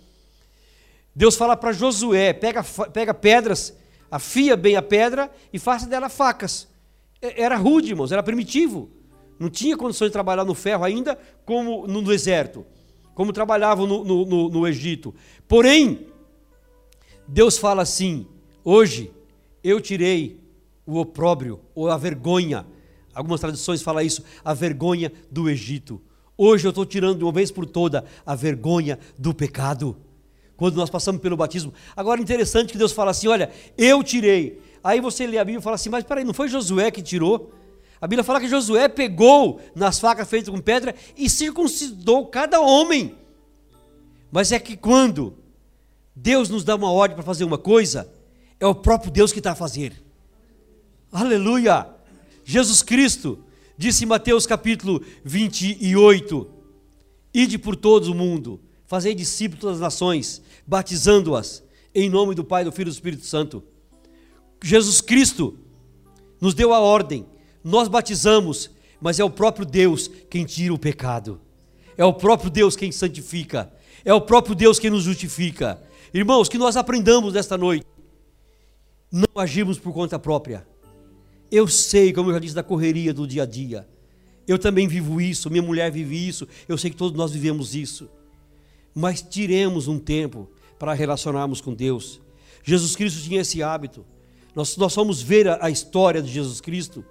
Deus 1.15 1.37
fala 1.37 1.55
para 1.55 1.71
Josué: 1.71 2.33
pega, 2.33 2.61
pega 2.91 3.13
pedras 3.13 3.73
afia 4.11 4.57
bem 4.57 4.75
a 4.75 4.81
pedra 4.81 5.31
e 5.53 5.57
faça 5.57 5.87
dela 5.87 6.09
facas. 6.09 6.67
Era 7.21 7.55
rude, 7.55 7.91
irmãos, 7.91 8.11
era 8.11 8.21
primitivo. 8.21 8.89
Não 9.39 9.49
tinha 9.49 9.77
condições 9.77 10.09
de 10.09 10.13
trabalhar 10.13 10.43
no 10.43 10.53
ferro 10.53 10.83
ainda 10.83 11.17
como 11.45 11.87
no 11.87 12.01
deserto, 12.03 12.65
como 13.15 13.31
trabalhavam 13.31 13.87
no, 13.87 14.03
no, 14.03 14.25
no, 14.25 14.49
no 14.49 14.67
Egito. 14.67 15.15
Porém, 15.47 16.07
Deus 17.25 17.57
fala 17.57 17.81
assim: 17.81 18.27
hoje 18.63 19.11
eu 19.63 19.79
tirei 19.79 20.41
o 20.85 20.99
opróbrio 20.99 21.61
ou 21.73 21.89
a 21.89 21.97
vergonha. 21.97 22.67
Algumas 23.13 23.39
tradições 23.39 23.81
falam 23.81 24.03
isso, 24.03 24.23
a 24.43 24.53
vergonha 24.53 25.11
do 25.29 25.49
Egito. 25.49 26.01
Hoje 26.37 26.65
eu 26.65 26.69
estou 26.69 26.85
tirando 26.85 27.17
de 27.19 27.23
uma 27.23 27.31
vez 27.31 27.51
por 27.51 27.65
toda 27.65 28.05
a 28.25 28.35
vergonha 28.35 28.97
do 29.17 29.33
pecado 29.33 29.97
quando 30.61 30.75
nós 30.75 30.91
passamos 30.91 31.19
pelo 31.19 31.35
batismo. 31.35 31.73
Agora, 31.95 32.21
interessante 32.21 32.71
que 32.71 32.77
Deus 32.77 32.91
fala 32.91 33.09
assim: 33.09 33.27
olha, 33.27 33.49
eu 33.75 34.03
tirei. 34.03 34.61
Aí 34.83 35.01
você 35.01 35.25
lê 35.25 35.39
a 35.39 35.43
Bíblia 35.43 35.59
e 35.59 35.63
fala 35.63 35.75
assim: 35.75 35.89
mas 35.89 36.03
peraí, 36.03 36.23
não 36.23 36.35
foi 36.35 36.47
Josué 36.47 36.91
que 36.91 37.01
tirou? 37.01 37.51
A 37.99 38.05
Bíblia 38.05 38.23
fala 38.23 38.39
que 38.39 38.47
Josué 38.47 38.87
pegou 38.87 39.59
nas 39.75 39.99
facas 39.99 40.29
feitas 40.29 40.53
com 40.53 40.61
pedra 40.61 40.93
e 41.17 41.27
circuncidou 41.27 42.27
cada 42.27 42.59
homem. 42.59 43.15
Mas 44.31 44.51
é 44.51 44.59
que 44.59 44.77
quando 44.77 45.35
Deus 46.15 46.47
nos 46.47 46.63
dá 46.63 46.75
uma 46.75 46.91
ordem 46.91 47.15
para 47.15 47.25
fazer 47.25 47.43
uma 47.43 47.57
coisa, 47.57 48.11
é 48.59 48.65
o 48.67 48.75
próprio 48.75 49.11
Deus 49.11 49.33
que 49.33 49.39
está 49.39 49.53
a 49.53 49.55
fazer. 49.55 49.93
Aleluia! 51.11 51.87
Jesus 52.45 52.83
Cristo 52.83 53.43
disse 53.81 54.05
Mateus 54.05 54.45
capítulo 54.45 55.03
28: 55.25 56.47
Ide 57.33 57.57
por 57.57 57.75
todo 57.75 58.11
o 58.11 58.15
mundo, 58.15 58.61
fazei 58.85 59.15
discípulos 59.15 59.63
das 59.63 59.79
nações, 59.79 60.39
batizando-as 60.67 61.63
em 61.93 62.07
nome 62.07 62.35
do 62.35 62.43
Pai, 62.43 62.63
do 62.63 62.71
Filho 62.71 62.89
e 62.89 62.91
do 62.91 62.93
Espírito 62.93 63.25
Santo. 63.25 63.63
Jesus 64.63 65.01
Cristo 65.01 65.57
nos 66.39 66.53
deu 66.53 66.75
a 66.75 66.79
ordem, 66.79 67.25
nós 67.63 67.87
batizamos, 67.87 68.69
mas 69.01 69.19
é 69.19 69.23
o 69.23 69.31
próprio 69.31 69.65
Deus 69.65 70.07
quem 70.29 70.45
tira 70.45 70.71
o 70.71 70.77
pecado, 70.77 71.41
é 71.97 72.05
o 72.05 72.13
próprio 72.13 72.51
Deus 72.51 72.75
quem 72.75 72.91
santifica, 72.91 73.73
é 74.05 74.13
o 74.13 74.21
próprio 74.21 74.53
Deus 74.53 74.77
quem 74.77 74.91
nos 74.91 75.03
justifica. 75.03 75.81
Irmãos, 76.13 76.47
que 76.47 76.59
nós 76.59 76.77
aprendamos 76.77 77.33
nesta 77.33 77.57
noite, 77.57 77.85
não 79.11 79.41
agimos 79.41 79.79
por 79.79 79.91
conta 79.91 80.19
própria. 80.19 80.69
Eu 81.51 81.67
sei, 81.67 82.13
como 82.13 82.29
eu 82.29 82.33
já 82.35 82.39
disse, 82.39 82.55
da 82.55 82.63
correria 82.63 83.13
do 83.13 83.27
dia 83.27 83.43
a 83.43 83.45
dia. 83.45 83.87
Eu 84.47 84.57
também 84.57 84.87
vivo 84.87 85.19
isso, 85.19 85.49
minha 85.49 85.61
mulher 85.61 85.91
vive 85.91 86.27
isso, 86.27 86.47
eu 86.67 86.77
sei 86.77 86.89
que 86.89 86.95
todos 86.95 87.17
nós 87.17 87.31
vivemos 87.31 87.75
isso. 87.75 88.09
Mas 88.95 89.21
tiremos 89.21 89.87
um 89.87 89.99
tempo 89.99 90.49
para 90.79 90.93
relacionarmos 90.93 91.61
com 91.61 91.73
Deus. 91.73 92.21
Jesus 92.63 92.95
Cristo 92.95 93.21
tinha 93.21 93.41
esse 93.41 93.61
hábito. 93.61 94.05
Nós, 94.55 94.75
nós 94.77 94.93
fomos 94.93 95.21
ver 95.21 95.47
a, 95.47 95.65
a 95.65 95.69
história 95.69 96.21
de 96.21 96.31
Jesus 96.31 96.59
Cristo. 96.59 97.03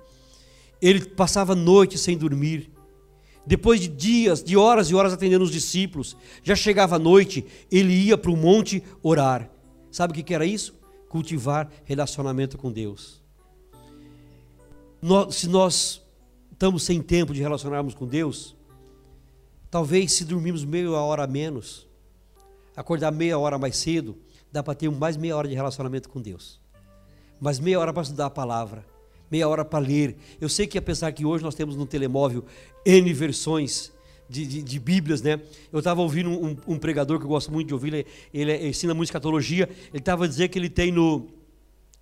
Ele 0.81 1.05
passava 1.05 1.55
noite 1.55 1.97
sem 1.99 2.17
dormir. 2.17 2.71
Depois 3.47 3.81
de 3.81 3.89
dias, 3.89 4.43
de 4.43 4.57
horas 4.57 4.91
e 4.91 4.95
horas 4.95 5.13
atendendo 5.13 5.45
os 5.45 5.51
discípulos, 5.51 6.17
já 6.43 6.55
chegava 6.55 6.97
a 6.97 6.99
noite, 6.99 7.45
ele 7.71 7.93
ia 7.93 8.19
para 8.19 8.31
o 8.31 8.37
monte 8.37 8.83
orar. 9.03 9.51
Sabe 9.91 10.19
o 10.19 10.25
que 10.25 10.35
era 10.35 10.45
isso? 10.45 10.75
Cultivar 11.09 11.71
relacionamento 11.85 12.59
com 12.59 12.71
Deus. 12.71 13.20
Nós, 15.03 15.37
se 15.37 15.49
nós 15.49 16.03
estamos 16.53 16.83
sem 16.83 17.01
tempo 17.01 17.33
de 17.33 17.41
relacionarmos 17.41 17.95
com 17.95 18.07
Deus, 18.07 18.55
talvez 19.71 20.13
se 20.13 20.25
dormirmos 20.25 20.65
meia 20.65 20.91
hora 20.91 21.25
a 21.25 21.27
menos, 21.27 21.89
acordar 22.77 23.11
meia 23.11 23.39
hora 23.39 23.59
mais 23.59 23.77
cedo, 23.77 24.19
dá 24.53 24.63
para 24.63 24.75
ter 24.75 24.91
mais 24.91 25.17
meia 25.17 25.37
hora 25.37 25.49
de 25.49 25.55
relacionamento 25.55 26.09
com 26.09 26.21
Deus. 26.21 26.61
Mais 27.41 27.59
meia 27.59 27.81
hora 27.81 27.93
para 27.95 28.03
estudar 28.03 28.27
a 28.27 28.31
palavra, 28.31 28.85
meia 29.31 29.49
hora 29.49 29.65
para 29.65 29.79
ler. 29.79 30.17
Eu 30.39 30.51
sei 30.51 30.67
que 30.67 30.77
apesar 30.77 31.13
que 31.13 31.25
hoje 31.25 31.43
nós 31.43 31.55
temos 31.55 31.77
no 31.77 31.87
telemóvel 31.87 32.45
N 32.85 33.13
versões 33.15 33.91
de, 34.29 34.47
de, 34.47 34.63
de 34.63 34.79
Bíblias, 34.79 35.23
né? 35.23 35.41
Eu 35.73 35.79
estava 35.79 36.03
ouvindo 36.03 36.29
um, 36.29 36.57
um, 36.67 36.79
pregador 36.79 37.19
que 37.19 37.25
eu 37.25 37.29
gosto 37.29 37.51
muito 37.51 37.69
de 37.69 37.75
ouvir, 37.75 37.95
ele, 37.95 38.07
ele 38.35 38.69
ensina 38.69 38.93
muito 38.93 39.09
escatologia, 39.09 39.69
ele 39.89 39.99
estava 39.99 40.29
dizendo 40.29 40.51
que 40.51 40.59
ele 40.59 40.69
tem 40.69 40.93
no, 40.93 41.27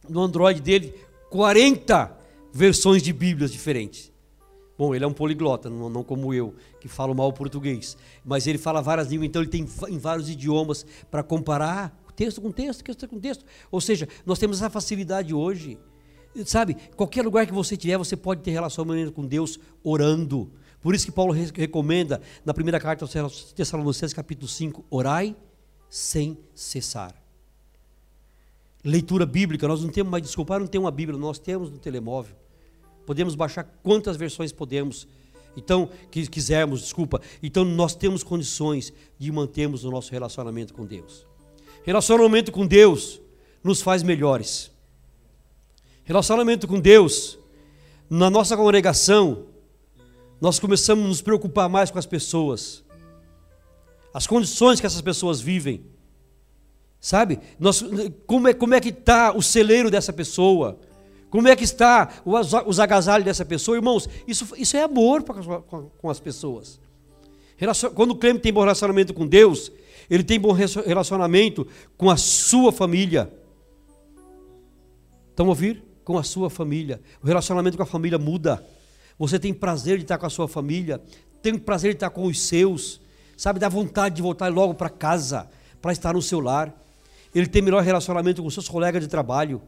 no 0.08 0.20
Android 0.20 0.60
dele 0.60 0.92
40 1.30 2.18
versões 2.52 3.02
de 3.02 3.12
Bíblias 3.12 3.52
diferentes. 3.52 4.12
Bom, 4.78 4.94
ele 4.94 5.04
é 5.04 5.08
um 5.08 5.12
poliglota, 5.12 5.68
não, 5.68 5.90
não, 5.90 6.04
como 6.04 6.32
eu, 6.32 6.54
que 6.80 6.86
falo 6.86 7.12
mal 7.12 7.32
português. 7.32 7.96
Mas 8.24 8.46
ele 8.46 8.58
fala 8.58 8.80
várias 8.80 9.08
línguas, 9.08 9.28
então 9.28 9.42
ele 9.42 9.50
tem 9.50 9.66
em 9.88 9.98
vários 9.98 10.30
idiomas 10.30 10.86
para 11.10 11.22
comparar 11.22 12.00
texto 12.14 12.40
com 12.40 12.52
texto, 12.52 12.84
texto 12.84 13.08
com 13.08 13.18
texto. 13.18 13.44
Ou 13.72 13.80
seja, 13.80 14.08
nós 14.24 14.38
temos 14.38 14.58
essa 14.58 14.70
facilidade 14.70 15.34
hoje. 15.34 15.78
Sabe, 16.44 16.76
qualquer 16.94 17.24
lugar 17.24 17.44
que 17.44 17.52
você 17.52 17.76
tiver, 17.76 17.96
você 17.96 18.16
pode 18.16 18.42
ter 18.42 18.52
relacionamento 18.52 19.10
com 19.10 19.26
Deus 19.26 19.58
orando. 19.82 20.52
Por 20.80 20.94
isso 20.94 21.06
que 21.06 21.12
Paulo 21.12 21.32
recomenda 21.32 22.20
na 22.44 22.54
primeira 22.54 22.78
carta 22.78 23.04
aos 23.04 23.52
Tessalonicenses, 23.52 24.14
capítulo 24.14 24.46
5, 24.46 24.84
orai 24.90 25.34
sem 25.88 26.38
cessar. 26.54 27.17
Leitura 28.84 29.26
bíblica, 29.26 29.66
nós 29.66 29.82
não 29.82 29.90
temos 29.90 30.10
mais 30.10 30.22
desculpa, 30.22 30.58
não 30.58 30.66
tem 30.66 30.80
uma 30.80 30.90
Bíblia, 30.90 31.18
nós 31.18 31.38
temos 31.38 31.70
no 31.70 31.78
telemóvel. 31.78 32.36
Podemos 33.04 33.34
baixar 33.34 33.64
quantas 33.82 34.16
versões 34.16 34.52
podemos. 34.52 35.08
Então, 35.56 35.88
que 36.10 36.26
quisermos, 36.28 36.82
desculpa. 36.82 37.20
Então 37.42 37.64
nós 37.64 37.94
temos 37.94 38.22
condições 38.22 38.92
de 39.18 39.32
mantermos 39.32 39.84
o 39.84 39.90
nosso 39.90 40.12
relacionamento 40.12 40.72
com 40.72 40.84
Deus. 40.84 41.26
Relacionamento 41.82 42.52
com 42.52 42.66
Deus 42.66 43.20
nos 43.64 43.82
faz 43.82 44.02
melhores. 44.02 44.70
Relacionamento 46.04 46.68
com 46.68 46.80
Deus, 46.80 47.38
na 48.08 48.30
nossa 48.30 48.56
congregação, 48.56 49.46
nós 50.40 50.58
começamos 50.58 51.04
a 51.04 51.08
nos 51.08 51.20
preocupar 51.20 51.68
mais 51.68 51.90
com 51.90 51.98
as 51.98 52.06
pessoas, 52.06 52.84
as 54.14 54.26
condições 54.26 54.80
que 54.80 54.86
essas 54.86 55.02
pessoas 55.02 55.40
vivem, 55.40 55.84
sabe? 57.00 57.38
Nós, 57.58 57.84
como 58.26 58.48
é, 58.48 58.54
como 58.54 58.74
é 58.74 58.80
que 58.80 58.90
está 58.90 59.32
o 59.32 59.42
celeiro 59.42 59.90
dessa 59.90 60.12
pessoa? 60.12 60.78
Como 61.30 61.46
é 61.46 61.54
que 61.54 61.64
está 61.64 62.08
os, 62.24 62.52
os 62.66 62.80
agasalhos 62.80 63.24
dessa 63.24 63.44
pessoa? 63.44 63.76
Irmãos, 63.76 64.08
isso, 64.26 64.54
isso 64.56 64.76
é 64.76 64.82
amor 64.82 65.22
com, 65.22 65.90
com 65.98 66.10
as 66.10 66.18
pessoas. 66.18 66.80
Quando 67.94 68.12
o 68.12 68.16
crente 68.16 68.40
tem 68.40 68.52
bom 68.52 68.60
relacionamento 68.60 69.12
com 69.12 69.26
Deus, 69.26 69.70
ele 70.08 70.22
tem 70.22 70.38
bom 70.38 70.52
relacionamento 70.52 71.66
com 71.96 72.08
a 72.08 72.16
sua 72.16 72.72
família. 72.72 73.30
Estão 75.30 75.48
ouvir? 75.48 75.84
Com 76.04 76.16
a 76.16 76.22
sua 76.22 76.48
família. 76.48 77.00
O 77.22 77.26
relacionamento 77.26 77.76
com 77.76 77.82
a 77.82 77.86
família 77.86 78.18
muda. 78.18 78.64
Você 79.18 79.38
tem 79.38 79.52
prazer 79.52 79.98
de 79.98 80.04
estar 80.04 80.16
com 80.16 80.26
a 80.26 80.30
sua 80.30 80.46
família, 80.46 81.02
tem 81.42 81.58
prazer 81.58 81.90
de 81.92 81.96
estar 81.96 82.10
com 82.10 82.24
os 82.24 82.40
seus, 82.40 83.00
sabe, 83.36 83.58
dá 83.58 83.68
vontade 83.68 84.14
de 84.14 84.22
voltar 84.22 84.48
logo 84.52 84.74
para 84.74 84.88
casa, 84.88 85.50
para 85.82 85.92
estar 85.92 86.14
no 86.14 86.22
seu 86.22 86.38
lar. 86.40 86.72
Ele 87.34 87.46
tem 87.46 87.62
melhor 87.62 87.82
relacionamento 87.82 88.42
com 88.42 88.50
seus 88.50 88.68
colegas 88.68 89.02
de 89.02 89.08
trabalho. 89.08 89.62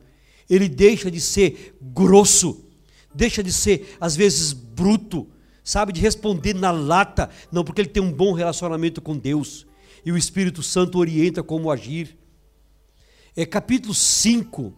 Ele 0.48 0.68
deixa 0.68 1.10
de 1.10 1.20
ser 1.20 1.76
grosso, 1.80 2.64
deixa 3.14 3.42
de 3.42 3.52
ser, 3.52 3.96
às 4.00 4.16
vezes, 4.16 4.52
bruto, 4.52 5.28
sabe, 5.62 5.92
de 5.92 6.00
responder 6.00 6.54
na 6.54 6.70
lata, 6.70 7.30
não, 7.52 7.62
porque 7.64 7.80
ele 7.80 7.88
tem 7.88 8.02
um 8.02 8.12
bom 8.12 8.32
relacionamento 8.32 9.00
com 9.00 9.16
Deus. 9.16 9.66
E 10.04 10.10
o 10.10 10.16
Espírito 10.16 10.62
Santo 10.62 10.98
orienta 10.98 11.42
como 11.42 11.70
agir. 11.70 12.16
É 13.36 13.46
capítulo 13.46 13.94
5 13.94 14.72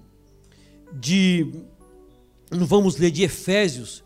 de. 0.93 1.47
Não 2.51 2.67
vamos 2.67 2.97
ler 2.99 3.11
de 3.11 3.23
Efésios, 3.23 4.05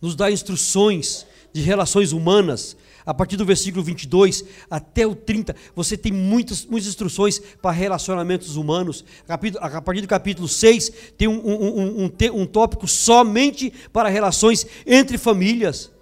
nos 0.00 0.16
dá 0.16 0.30
instruções 0.30 1.26
de 1.52 1.60
relações 1.60 2.12
humanas. 2.12 2.76
A 3.06 3.12
partir 3.12 3.36
do 3.36 3.44
versículo 3.44 3.84
22 3.84 4.44
até 4.70 5.06
o 5.06 5.14
30, 5.14 5.54
você 5.76 5.96
tem 5.96 6.12
muitas, 6.12 6.64
muitas 6.64 6.88
instruções 6.88 7.38
para 7.60 7.70
relacionamentos 7.70 8.56
humanos. 8.56 9.04
A 9.28 9.82
partir 9.82 10.00
do 10.00 10.08
capítulo 10.08 10.48
6, 10.48 10.90
tem 11.18 11.28
um, 11.28 11.40
um, 11.44 12.04
um, 12.04 12.40
um 12.40 12.46
tópico 12.46 12.88
somente 12.88 13.72
para 13.92 14.08
relações 14.08 14.66
entre 14.86 15.18
famílias. 15.18 15.92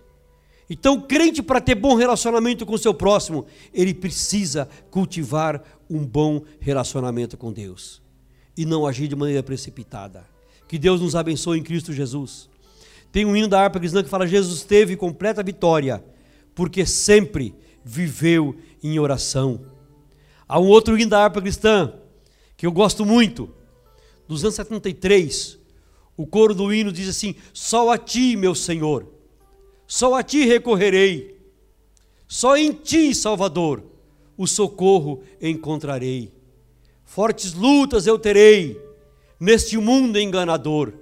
Então, 0.70 1.00
crente, 1.00 1.42
para 1.42 1.61
ter 1.61 1.74
bom 1.74 1.94
relacionamento 1.94 2.64
com 2.64 2.74
o 2.74 2.78
seu 2.78 2.94
próximo, 2.94 3.46
ele 3.74 3.92
precisa 3.92 4.68
cultivar 4.90 5.62
um 5.90 6.07
bom 6.07 6.42
relacionamento 6.61 7.36
com 7.36 7.53
Deus 7.53 8.00
e 8.57 8.64
não 8.64 8.86
agir 8.86 9.09
de 9.09 9.16
maneira 9.16 9.42
precipitada. 9.42 10.24
Que 10.68 10.78
Deus 10.78 11.00
nos 11.00 11.14
abençoe 11.14 11.59
em 11.59 11.62
Cristo 11.62 11.92
Jesus. 11.92 12.48
Tem 13.11 13.26
um 13.26 13.36
hino 13.36 13.48
da 13.48 13.61
harpa 13.61 13.78
cristã 13.78 14.03
que 14.03 14.09
fala: 14.09 14.26
Jesus 14.26 14.62
teve 14.62 14.96
completa 14.96 15.42
vitória, 15.42 16.03
porque 16.55 16.84
sempre 16.86 17.55
viveu 17.84 18.57
em 18.82 18.98
oração. 18.98 19.66
Há 20.46 20.59
um 20.61 20.68
outro 20.68 20.98
hino 20.98 21.11
da 21.11 21.24
harpa 21.24 21.40
cristã 21.40 21.94
que 22.57 22.66
eu 22.66 22.72
gosto 22.72 23.05
muito, 23.05 23.50
dos 24.28 24.44
anos 24.44 24.55
73. 24.55 25.59
O 26.16 26.26
coro 26.26 26.55
do 26.55 26.72
hino 26.72 26.92
diz 26.92 27.09
assim: 27.09 27.34
Só 27.53 27.90
a 27.90 27.98
ti, 27.98 28.36
meu 28.36 28.55
Senhor, 28.55 29.07
só 29.86 30.14
a 30.14 30.22
ti 30.22 30.44
recorrerei, 30.44 31.40
só 32.28 32.57
em 32.57 32.72
ti, 32.72 33.14
Salvador, 33.14 33.82
o 34.36 34.46
socorro 34.46 35.22
encontrarei. 35.40 36.32
Fortes 37.05 37.53
lutas 37.53 38.07
eu 38.07 38.18
terei 38.18 38.80
neste 39.38 39.76
mundo 39.76 40.18
enganador, 40.18 40.94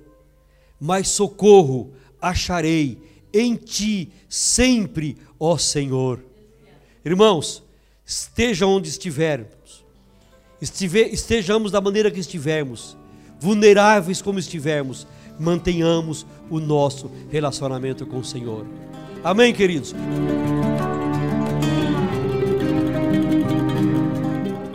mas 0.81 1.09
socorro 1.09 1.93
acharei 2.21 2.99
em 3.33 3.55
ti 3.55 4.11
sempre, 4.29 5.17
ó 5.41 5.57
Senhor. 5.57 6.23
Irmãos, 7.03 7.63
esteja 8.05 8.67
onde 8.67 8.91
estivermos, 8.91 9.83
estejamos 10.61 11.73
da 11.73 11.81
maneira 11.81 12.11
que 12.11 12.21
estivermos, 12.21 12.97
vulneráveis 13.41 14.21
como 14.21 14.39
estivermos, 14.39 15.07
mantenhamos 15.39 16.27
o 16.51 16.61
nosso 16.61 17.11
relacionamento 17.31 18.05
com 18.07 18.19
o 18.19 18.25
Senhor. 18.25 18.67
Amém, 19.25 19.55
queridos? 19.55 19.95